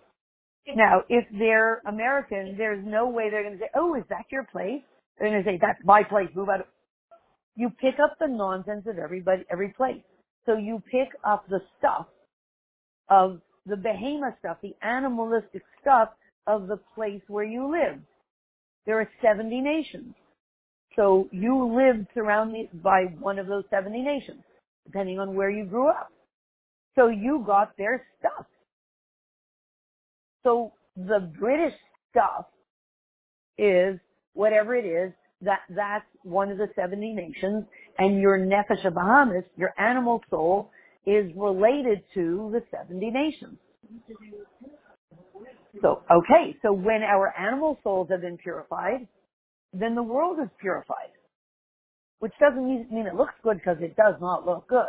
Now, 0.75 1.01
if 1.09 1.25
they're 1.37 1.81
American, 1.87 2.55
there's 2.57 2.83
no 2.85 3.07
way 3.07 3.29
they're 3.29 3.43
going 3.43 3.57
to 3.57 3.59
say, 3.59 3.69
oh, 3.75 3.95
is 3.95 4.03
that 4.09 4.25
your 4.31 4.43
place? 4.51 4.81
They're 5.17 5.29
going 5.29 5.43
to 5.43 5.49
say, 5.49 5.57
that's 5.59 5.79
my 5.83 6.03
place, 6.03 6.29
move 6.35 6.49
out. 6.49 6.67
You 7.55 7.69
pick 7.81 7.95
up 8.03 8.17
the 8.19 8.27
nonsense 8.27 8.85
of 8.87 8.99
everybody, 8.99 9.43
every 9.51 9.73
place. 9.75 10.01
So 10.45 10.57
you 10.57 10.81
pick 10.91 11.09
up 11.23 11.45
the 11.49 11.59
stuff 11.79 12.05
of 13.09 13.41
the 13.65 13.77
behemoth 13.77 14.35
stuff, 14.39 14.57
the 14.61 14.75
animalistic 14.81 15.63
stuff 15.81 16.09
of 16.45 16.67
the 16.67 16.77
place 16.95 17.21
where 17.27 17.43
you 17.43 17.71
live. 17.71 17.99
There 18.85 18.99
are 18.99 19.09
70 19.21 19.61
nations. 19.61 20.13
So 20.97 21.29
you 21.31 21.73
lived 21.77 22.07
surrounded 22.13 22.81
by 22.83 23.03
one 23.19 23.39
of 23.39 23.47
those 23.47 23.63
70 23.69 24.01
nations, 24.01 24.41
depending 24.85 25.19
on 25.19 25.35
where 25.35 25.49
you 25.49 25.63
grew 25.63 25.87
up. 25.89 26.11
So 26.95 27.07
you 27.07 27.43
got 27.45 27.77
their 27.77 28.03
stuff. 28.19 28.45
So 30.43 30.73
the 30.95 31.31
British 31.39 31.73
stuff 32.09 32.47
is 33.57 33.99
whatever 34.33 34.75
it 34.75 34.85
is, 34.85 35.13
that 35.41 35.59
that's 35.69 36.05
one 36.23 36.49
of 36.49 36.57
the 36.57 36.67
70 36.75 37.13
nations, 37.13 37.63
and 37.99 38.19
your 38.19 38.39
nefesh 38.39 38.83
Bahamis, 38.91 39.43
your 39.55 39.73
animal 39.79 40.21
soul, 40.31 40.71
is 41.05 41.31
related 41.35 42.03
to 42.15 42.49
the 42.51 42.63
70 42.71 43.11
nations. 43.11 43.57
So, 45.81 46.01
okay, 46.09 46.55
so 46.63 46.73
when 46.73 47.03
our 47.03 47.37
animal 47.37 47.77
souls 47.83 48.07
have 48.09 48.21
been 48.21 48.37
purified, 48.37 49.07
then 49.73 49.95
the 49.95 50.03
world 50.03 50.37
is 50.41 50.49
purified. 50.59 51.11
Which 52.19 52.33
doesn't 52.39 52.65
mean, 52.65 53.05
it 53.05 53.15
looks 53.15 53.33
good 53.43 53.57
because 53.57 53.77
it 53.81 53.95
does 53.95 54.15
not 54.19 54.45
look 54.45 54.67
good. 54.67 54.87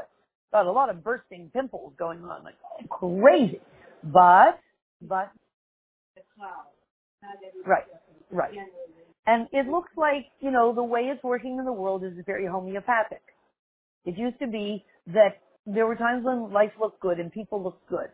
Got 0.52 0.66
a 0.66 0.72
lot 0.72 0.88
of 0.88 1.04
bursting 1.04 1.50
pimples 1.52 1.92
going 1.98 2.20
on, 2.20 2.42
like 2.42 2.54
oh, 2.64 2.86
crazy. 3.20 3.60
But, 4.02 4.58
but, 5.02 5.30
right, 7.66 7.84
right. 8.30 8.54
And 9.26 9.46
it 9.52 9.66
looks 9.68 9.90
like, 9.96 10.26
you 10.40 10.50
know, 10.50 10.74
the 10.74 10.82
way 10.82 11.00
it's 11.12 11.22
working 11.22 11.58
in 11.58 11.66
the 11.66 11.72
world 11.72 12.02
is 12.02 12.12
very 12.24 12.46
homeopathic. 12.46 13.20
It 14.06 14.16
used 14.16 14.38
to 14.38 14.46
be 14.46 14.86
that 15.08 15.40
there 15.66 15.86
were 15.86 15.96
times 15.96 16.24
when 16.24 16.50
life 16.50 16.72
looked 16.80 17.00
good 17.00 17.18
and 17.18 17.30
people 17.30 17.62
looked 17.62 17.86
good. 17.90 18.08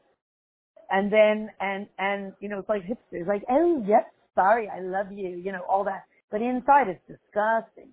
And 0.90 1.12
then, 1.12 1.50
and, 1.61 1.87
and, 1.98 2.33
you 2.40 2.48
know, 2.48 2.59
it's 2.59 2.68
like 2.68 2.83
hipsters, 2.83 3.29
like, 3.29 3.44
oh, 3.48 3.85
yep, 3.87 4.09
sorry, 4.35 4.68
I 4.68 4.81
love 4.81 5.12
you, 5.12 5.29
you 5.29 5.53
know, 5.53 5.62
all 5.68 5.85
that. 5.85 6.05
But 6.34 6.42
inside 6.42 6.88
it's 6.88 7.00
disgusting. 7.06 7.90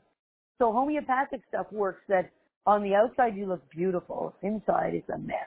So 0.58 0.72
homeopathic 0.72 1.42
stuff 1.48 1.68
works 1.72 2.02
that 2.10 2.32
on 2.66 2.82
the 2.82 2.96
outside 2.96 3.38
you 3.38 3.46
look 3.46 3.62
beautiful, 3.70 4.34
inside 4.42 4.96
it's 4.96 5.08
a 5.10 5.20
mess. 5.20 5.46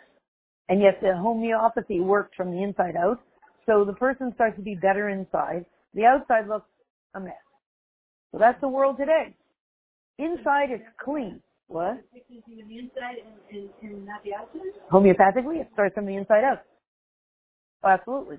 And 0.68 0.80
yet 0.80 1.00
the 1.02 1.16
homeopathy 1.16 1.98
works 1.98 2.30
from 2.36 2.52
the 2.52 2.62
inside 2.62 2.94
out. 2.94 3.20
So 3.66 3.84
the 3.84 3.94
person 3.94 4.30
starts 4.36 4.54
to 4.58 4.62
be 4.62 4.76
better 4.76 5.08
inside. 5.08 5.66
The 5.94 6.04
outside 6.04 6.46
looks 6.46 6.68
a 7.16 7.20
mess. 7.20 7.34
So 8.30 8.38
that's 8.38 8.60
the 8.60 8.68
world 8.68 8.96
today. 8.96 9.34
Inside 10.20 10.70
it's 10.70 10.84
clean. 11.04 11.40
What? 11.66 12.00
Homeopathically, 14.92 15.60
it 15.62 15.68
starts 15.72 15.96
from 15.96 16.06
the 16.06 16.14
inside 16.14 16.44
out. 16.44 16.62
Absolutely. 17.84 18.38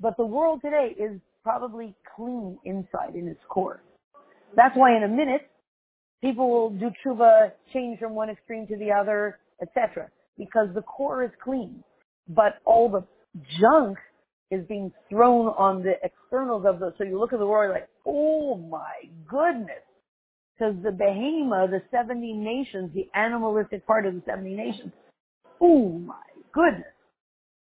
But 0.00 0.18
the 0.18 0.26
world 0.26 0.60
today 0.62 0.94
is 0.98 1.18
probably 1.42 1.94
clean 2.16 2.58
inside 2.64 3.14
in 3.14 3.28
its 3.28 3.40
core. 3.48 3.82
That's 4.56 4.76
why 4.76 4.96
in 4.96 5.02
a 5.02 5.08
minute, 5.08 5.50
people 6.20 6.50
will 6.50 6.70
do 6.70 6.90
tshuva, 7.04 7.52
change 7.72 7.98
from 7.98 8.14
one 8.14 8.30
extreme 8.30 8.66
to 8.66 8.76
the 8.76 8.90
other, 8.92 9.38
etc. 9.62 10.08
Because 10.38 10.68
the 10.74 10.82
core 10.82 11.24
is 11.24 11.30
clean. 11.42 11.82
But 12.28 12.58
all 12.64 12.88
the 12.88 13.04
junk 13.60 13.98
is 14.50 14.66
being 14.66 14.92
thrown 15.08 15.46
on 15.46 15.82
the 15.82 15.92
externals 16.02 16.64
of 16.66 16.80
the, 16.80 16.92
so 16.98 17.04
you 17.04 17.18
look 17.18 17.32
at 17.32 17.38
the 17.38 17.46
world 17.46 17.72
like, 17.72 17.88
oh 18.06 18.56
my 18.56 19.08
goodness. 19.28 19.82
Because 20.58 20.74
the 20.82 20.90
behemoth, 20.90 21.70
the 21.70 21.80
70 21.90 22.32
nations, 22.34 22.90
the 22.94 23.08
animalistic 23.14 23.86
part 23.86 24.04
of 24.04 24.14
the 24.14 24.22
70 24.26 24.54
nations, 24.54 24.92
oh 25.60 25.88
my 25.88 26.14
goodness. 26.52 26.84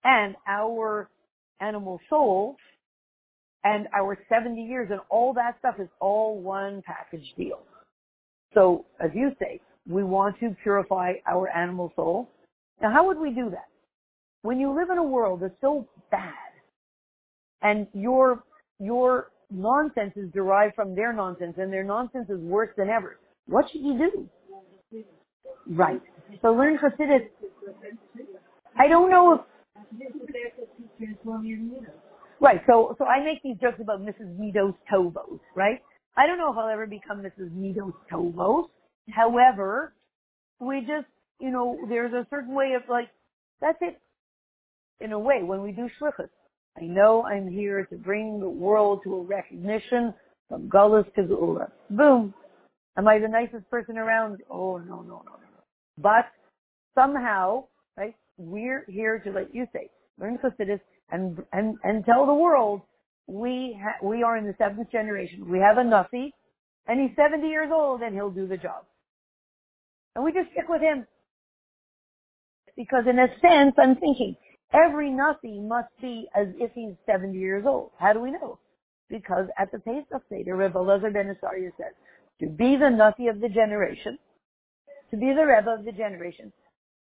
And 0.03 0.36
our 0.47 1.10
animal 1.60 1.99
soul 2.10 2.56
and 3.67 3.87
our 3.93 4.17
70 4.29 4.61
years 4.61 4.87
and 4.91 5.01
all 5.09 5.33
that 5.33 5.57
stuff 5.59 5.75
is 5.79 5.89
all 5.99 6.39
one 6.39 6.81
package 6.85 7.25
deal. 7.37 7.59
So, 8.53 8.85
as 9.03 9.11
you 9.13 9.31
say, 9.39 9.59
we 9.87 10.03
want 10.03 10.39
to 10.39 10.55
purify 10.63 11.13
our 11.29 11.49
animal 11.49 11.91
soul. 11.95 12.29
Now, 12.81 12.91
how 12.93 13.05
would 13.07 13.19
we 13.19 13.31
do 13.31 13.49
that? 13.49 13.67
When 14.41 14.59
you 14.59 14.73
live 14.73 14.89
in 14.89 14.97
a 14.97 15.03
world 15.03 15.41
that's 15.41 15.59
so 15.59 15.87
bad, 16.11 16.33
and 17.61 17.87
your 17.93 18.43
your 18.79 19.31
nonsense 19.49 20.13
is 20.15 20.31
derived 20.31 20.75
from 20.75 20.95
their 20.95 21.11
nonsense, 21.11 21.55
and 21.57 21.71
their 21.73 21.83
nonsense 21.83 22.29
is 22.29 22.39
worse 22.39 22.69
than 22.77 22.89
ever, 22.89 23.17
what 23.47 23.65
should 23.71 23.81
you 23.81 23.97
do? 23.97 25.03
Right. 25.67 26.01
So 26.41 26.53
learn 26.53 26.77
Hasidus. 26.77 27.27
I 28.79 28.87
don't 28.87 29.09
know 29.09 29.33
if 29.33 29.41
Right. 32.40 32.62
So, 32.67 32.96
so 32.98 33.06
I 33.06 33.23
make 33.23 33.42
these 33.44 33.58
jokes 33.62 33.79
about 33.81 34.02
Mrs. 34.02 34.38
Midos 34.40 34.75
Tovos, 34.92 35.40
right? 35.56 35.81
I 36.15 36.27
don't 36.27 36.38
know 36.38 36.52
if 36.52 36.58
I'll 36.58 36.69
ever 36.69 36.88
become 36.88 37.21
Mrs. 37.21 37.52
Midos 37.52 37.94
Tovos. 38.12 38.65
However, 39.10 39.94
we 40.60 40.81
just, 40.81 41.08
you 41.40 41.52
know, 41.52 41.77
there's 41.90 42.13
a 42.13 42.27
certain 42.29 42.54
way 42.54 42.73
of 42.73 42.83
like, 42.90 43.10
that's 43.62 43.77
it. 43.81 44.00
In 45.00 45.12
a 45.13 45.19
way, 45.19 45.44
when 45.44 45.62
we 45.62 45.71
do 45.71 45.90
shlichus, 46.02 46.29
I 46.75 46.85
know 46.85 47.23
I'm 47.23 47.48
here 47.50 47.85
to 47.85 47.96
bring 47.96 48.40
the 48.40 48.50
world 48.50 49.02
to 49.04 49.15
a 49.15 49.21
recognition 49.23 50.13
from 50.50 50.69
Gullus 50.69 51.06
to 51.15 51.21
Geula. 51.23 51.69
Boom. 51.90 52.33
Am 52.98 53.08
I 53.08 53.19
the 53.19 53.27
nicest 53.27 53.69
person 53.69 53.98
around? 53.98 54.40
Oh, 54.50 54.77
no, 54.77 55.02
no, 55.02 55.21
no, 55.25 55.33
no. 55.40 55.63
But 56.00 56.25
somehow, 56.96 57.65
right, 57.96 58.15
we're 58.38 58.85
here 58.88 59.19
to, 59.19 59.31
like 59.31 59.50
you 59.52 59.67
say, 59.73 59.90
learn 60.19 60.40
Chassidus 60.40 60.79
and, 61.12 61.37
and, 61.53 61.77
and 61.83 62.05
tell 62.05 62.25
the 62.25 62.33
world 62.33 62.81
we 63.27 63.77
ha- 63.81 64.05
we 64.05 64.23
are 64.23 64.37
in 64.37 64.45
the 64.45 64.55
seventh 64.58 64.91
generation. 64.91 65.49
We 65.49 65.60
have 65.60 65.77
a 65.77 65.83
Nasi, 65.83 66.33
and 66.87 66.99
he's 66.99 67.15
70 67.15 67.47
years 67.47 67.69
old, 67.73 68.01
and 68.01 68.15
he'll 68.15 68.31
do 68.31 68.47
the 68.47 68.58
job. 68.58 68.85
And 70.15 70.23
we 70.23 70.31
just 70.31 70.51
stick 70.51 70.69
with 70.69 70.81
him. 70.81 71.05
Because 72.75 73.05
in 73.10 73.19
a 73.19 73.27
sense, 73.41 73.75
I'm 73.77 73.95
thinking, 73.95 74.35
every 74.73 75.10
Nasi 75.10 75.60
must 75.60 75.89
be 76.01 76.27
as 76.35 76.47
if 76.58 76.71
he's 76.73 76.93
70 77.05 77.37
years 77.37 77.65
old. 77.67 77.91
How 77.99 78.13
do 78.13 78.19
we 78.21 78.31
know? 78.31 78.60
Because 79.10 79.47
at 79.58 79.71
the 79.71 79.79
Pesach 79.79 80.23
Seder, 80.29 80.55
Rebbe 80.55 80.77
Elazar 80.77 81.13
ben 81.13 81.27
Azarya 81.27 81.71
says, 81.77 81.93
to 82.39 82.47
be 82.47 82.77
the 82.77 82.89
Nasi 82.89 83.27
of 83.27 83.41
the 83.41 83.49
generation, 83.49 84.17
to 85.12 85.17
be 85.17 85.33
the 85.33 85.45
Rebbe 85.45 85.69
of 85.69 85.85
the 85.85 85.91
generation, 85.91 86.51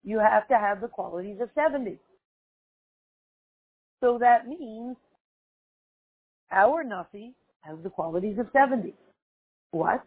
you 0.03 0.19
have 0.19 0.47
to 0.47 0.55
have 0.57 0.81
the 0.81 0.87
qualities 0.87 1.37
of 1.41 1.49
70. 1.55 1.97
So 4.05 4.19
that 4.19 4.47
means 4.47 4.97
our 6.51 6.83
Nasi 6.83 7.33
has 7.61 7.75
the 7.81 7.89
qualities 7.89 8.37
of 8.37 8.45
70. 8.53 8.93
What? 9.71 10.03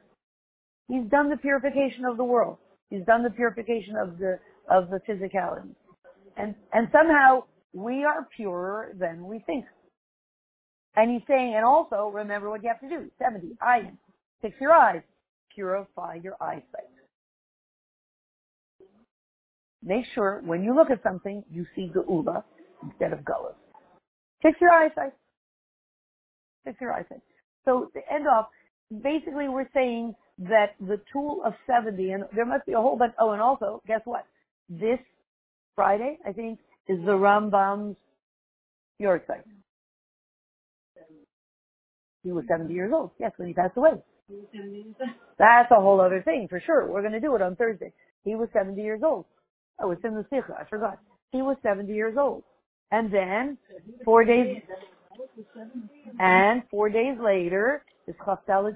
He's 0.86 1.02
done 1.10 1.30
the 1.30 1.36
purification 1.36 2.04
of 2.04 2.16
the 2.16 2.22
world. 2.22 2.58
He's 2.90 3.04
done 3.06 3.24
the 3.24 3.30
purification 3.30 3.96
of 3.96 4.18
the 4.18 4.38
of 4.70 4.88
the 4.90 5.00
physicality. 5.00 5.74
And 6.36 6.54
and 6.72 6.86
somehow 6.92 7.42
we 7.72 8.04
are 8.04 8.28
purer 8.36 8.94
than 8.96 9.26
we 9.26 9.40
think. 9.40 9.64
And 10.94 11.10
he's 11.10 11.26
saying, 11.26 11.54
and 11.56 11.64
also 11.64 12.12
remember 12.14 12.50
what 12.50 12.62
you 12.62 12.68
have 12.68 12.80
to 12.80 12.88
do. 12.88 13.10
70. 13.18 13.56
Eye. 13.60 13.90
Fix 14.42 14.54
your 14.60 14.72
eyes. 14.72 15.02
Purify 15.52 16.20
your 16.22 16.36
eyesight. 16.40 16.94
Make 19.82 20.04
sure 20.14 20.40
when 20.44 20.62
you 20.62 20.72
look 20.76 20.90
at 20.90 21.02
something, 21.02 21.42
you 21.50 21.66
see 21.74 21.90
Geula 21.92 22.44
instead 22.84 23.12
of 23.12 23.20
Gullus. 23.20 23.56
Fix 24.42 24.58
your 24.60 24.70
eyesight. 24.70 25.12
Fix 26.64 26.80
your 26.80 26.92
eyesight. 26.92 27.22
So 27.64 27.90
to 27.94 28.00
end 28.12 28.26
off, 28.26 28.46
basically 28.90 29.48
we're 29.48 29.68
saying 29.74 30.14
that 30.38 30.74
the 30.80 31.00
tool 31.12 31.42
of 31.44 31.54
70, 31.66 32.10
and 32.12 32.24
there 32.34 32.46
must 32.46 32.64
be 32.66 32.72
a 32.72 32.80
whole 32.80 32.96
bunch, 32.96 33.12
oh, 33.20 33.32
and 33.32 33.42
also, 33.42 33.82
guess 33.86 34.00
what? 34.04 34.24
This 34.68 34.98
Friday, 35.74 36.18
I 36.26 36.32
think, 36.32 36.60
is 36.88 36.98
the 37.04 37.12
Rambam's 37.12 37.96
yahrzeit. 39.00 39.42
He 42.22 42.32
was 42.32 42.44
70 42.48 42.72
years 42.72 42.92
old, 42.94 43.10
yes, 43.18 43.32
when 43.36 43.48
he 43.48 43.54
passed 43.54 43.76
away. 43.76 43.92
That's 45.38 45.70
a 45.70 45.80
whole 45.80 46.00
other 46.00 46.22
thing, 46.22 46.46
for 46.48 46.60
sure. 46.64 46.90
We're 46.90 47.00
going 47.00 47.12
to 47.12 47.20
do 47.20 47.34
it 47.34 47.42
on 47.42 47.56
Thursday. 47.56 47.92
He 48.24 48.34
was 48.34 48.48
70 48.52 48.80
years 48.80 49.00
old. 49.04 49.24
Oh, 49.80 49.90
it's 49.90 50.04
in 50.04 50.14
the 50.14 50.24
Sikha, 50.30 50.54
I 50.58 50.64
forgot. 50.68 50.98
He 51.32 51.42
was 51.42 51.56
70 51.62 51.92
years 51.92 52.16
old. 52.18 52.42
And 52.90 53.12
then, 53.12 53.58
four 54.04 54.24
days, 54.24 54.62
and 56.18 56.62
four 56.70 56.88
days 56.88 57.18
later 57.22 57.84
is 58.06 58.14
Chaftal. 58.26 58.72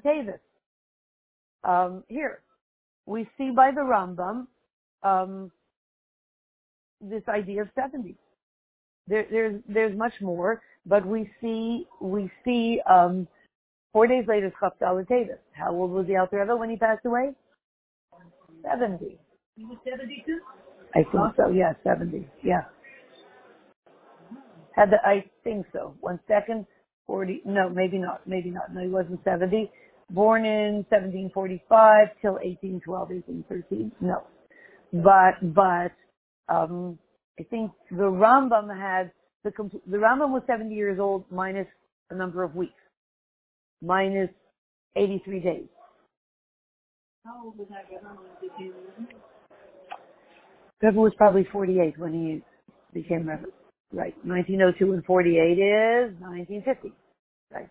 Um, 1.65 2.05
here, 2.09 2.43
we 3.07 3.29
see 3.39 3.51
by 3.51 3.71
the 3.71 3.81
Rambam 3.81 4.47
um, 5.03 5.51
this 7.01 7.23
idea 7.29 7.63
of 7.63 7.69
70. 7.75 8.17
There, 9.09 9.27
there's 9.31 9.61
there's 9.69 9.97
much 9.97 10.13
more, 10.21 10.63
but 10.87 11.05
we 11.07 11.31
see 11.41 11.87
we 12.01 12.31
see 12.45 12.81
um, 12.89 13.27
four 13.93 14.07
days 14.07 14.25
later 14.29 14.47
is 14.49 14.53
Chaftal. 14.63 15.05
How 15.53 15.73
old 15.73 15.91
was 15.91 16.07
the 16.07 16.17
Alter 16.17 16.41
Rebbe 16.41 16.57
when 16.57 16.71
he 16.71 16.77
passed 16.77 17.05
away? 17.07 17.33
70. 18.63 19.19
He 19.57 19.65
was 19.65 19.79
72? 19.85 20.41
I 20.95 21.03
think 21.03 21.37
so. 21.37 21.51
Yeah, 21.51 21.73
70. 21.85 22.29
Yeah. 22.45 22.63
Had 24.75 24.91
the, 24.91 24.97
I 25.05 25.25
think 25.45 25.67
so. 25.73 25.95
One 26.01 26.21
second. 26.29 26.67
40, 27.07 27.43
no, 27.45 27.69
maybe 27.69 27.99
not, 27.99 28.27
maybe 28.27 28.51
not. 28.51 28.73
No, 28.73 28.83
he 28.83 28.89
wasn't 28.89 29.21
70. 29.25 29.71
Born 30.11 30.45
in 30.45 30.87
1745 30.89 32.09
till 32.21 32.35
1812, 32.35 33.09
1813. 33.11 33.93
No. 34.01 34.23
But, 34.93 35.55
but, 35.55 35.93
um, 36.55 36.99
I 37.39 37.45
think 37.45 37.73
the 37.91 38.05
Rambam 38.05 38.69
had 38.69 39.11
the 39.45 39.51
complete, 39.51 39.83
the 39.91 39.97
Rambam 39.97 40.31
was 40.31 40.43
70 40.47 40.75
years 40.75 40.99
old 41.01 41.25
minus 41.31 41.67
a 42.11 42.15
number 42.15 42.43
of 42.43 42.55
weeks. 42.55 42.73
Minus 43.83 44.31
83 44.97 45.41
days. 45.41 45.65
How 47.25 47.43
old 47.45 47.59
was 47.59 47.69
that 47.71 47.91
guy 47.91 47.97
when 48.03 48.17
he 48.41 48.49
became 48.49 48.75
Rebbe 50.83 50.99
was 50.99 51.13
probably 51.17 51.47
48 51.51 51.99
when 51.99 52.13
he 52.13 52.43
became 52.93 53.29
Rebbe. 53.29 53.47
Right. 53.93 54.15
1902 54.25 54.93
and 54.93 55.05
48 55.05 55.59
is 55.59 56.15
1950. 56.21 56.93
Right. 57.53 57.69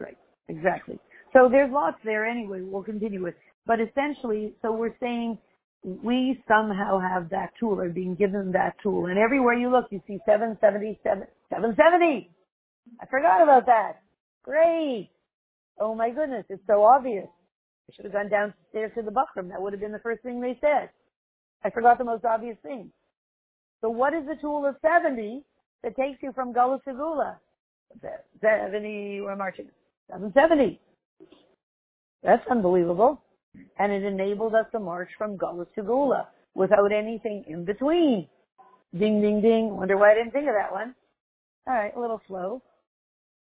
Right. 0.00 0.16
Exactly. 0.48 0.98
So 1.32 1.48
there's 1.50 1.70
lots 1.72 1.98
there 2.04 2.26
anyway. 2.26 2.62
We'll 2.62 2.82
continue 2.82 3.22
with. 3.22 3.34
But 3.66 3.78
essentially, 3.80 4.54
so 4.62 4.72
we're 4.72 4.96
saying 5.00 5.38
we 5.84 6.42
somehow 6.48 6.98
have 6.98 7.30
that 7.30 7.50
tool 7.60 7.80
or 7.80 7.88
being 7.88 8.16
given 8.16 8.52
that 8.52 8.74
tool. 8.82 9.06
And 9.06 9.18
everywhere 9.18 9.54
you 9.54 9.70
look, 9.70 9.86
you 9.90 10.00
see 10.06 10.18
777, 10.26 11.26
770. 11.50 12.30
I 13.00 13.06
forgot 13.06 13.42
about 13.42 13.66
that. 13.66 14.02
Great. 14.42 15.10
Oh 15.80 15.94
my 15.94 16.10
goodness. 16.10 16.44
It's 16.48 16.62
so 16.66 16.82
obvious. 16.82 17.26
I 17.88 17.94
should 17.94 18.04
have 18.06 18.14
gone 18.14 18.28
downstairs 18.28 18.92
to 18.96 19.02
the 19.02 19.12
Buckram. 19.12 19.50
That 19.50 19.62
would 19.62 19.72
have 19.72 19.80
been 19.80 19.92
the 19.92 20.00
first 20.00 20.22
thing 20.22 20.40
they 20.40 20.58
said. 20.60 20.90
I 21.64 21.70
forgot 21.70 21.98
the 21.98 22.04
most 22.04 22.24
obvious 22.24 22.56
thing. 22.62 22.90
So 23.86 23.90
what 23.90 24.14
is 24.14 24.26
the 24.26 24.34
tool 24.40 24.66
of 24.66 24.74
70 24.82 25.44
that 25.84 25.94
takes 25.94 26.20
you 26.20 26.32
from 26.32 26.52
Gula 26.52 26.80
to 26.88 26.92
Geula? 26.92 27.36
70, 28.42 29.20
we're 29.20 29.36
marching. 29.36 29.68
770. 30.10 30.80
That's 32.24 32.42
unbelievable. 32.50 33.22
And 33.78 33.92
it 33.92 34.02
enabled 34.02 34.56
us 34.56 34.66
to 34.72 34.80
march 34.80 35.10
from 35.16 35.36
Gula 35.36 35.66
to 35.76 35.82
Geula 35.82 36.26
without 36.56 36.90
anything 36.90 37.44
in 37.46 37.64
between. 37.64 38.26
Ding, 38.98 39.22
ding, 39.22 39.40
ding. 39.40 39.76
Wonder 39.76 39.96
why 39.96 40.10
I 40.10 40.14
didn't 40.16 40.32
think 40.32 40.48
of 40.48 40.54
that 40.60 40.72
one. 40.72 40.92
All 41.68 41.74
right, 41.74 41.96
a 41.96 42.00
little 42.00 42.20
slow. 42.26 42.62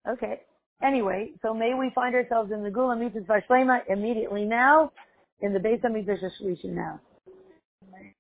Okay. 0.06 0.42
Anyway, 0.82 1.30
so 1.40 1.54
may 1.54 1.72
we 1.72 1.90
find 1.94 2.14
ourselves 2.14 2.52
in 2.52 2.62
the 2.62 2.68
Geula 2.68 2.98
Mitzvah 2.98 3.40
Shlema 3.48 3.78
immediately 3.88 4.44
now, 4.44 4.92
in 5.40 5.54
the 5.54 5.58
Beis 5.58 5.80
HaMikdash 5.80 6.20
Shlishi 6.42 6.66
now. 6.66 7.00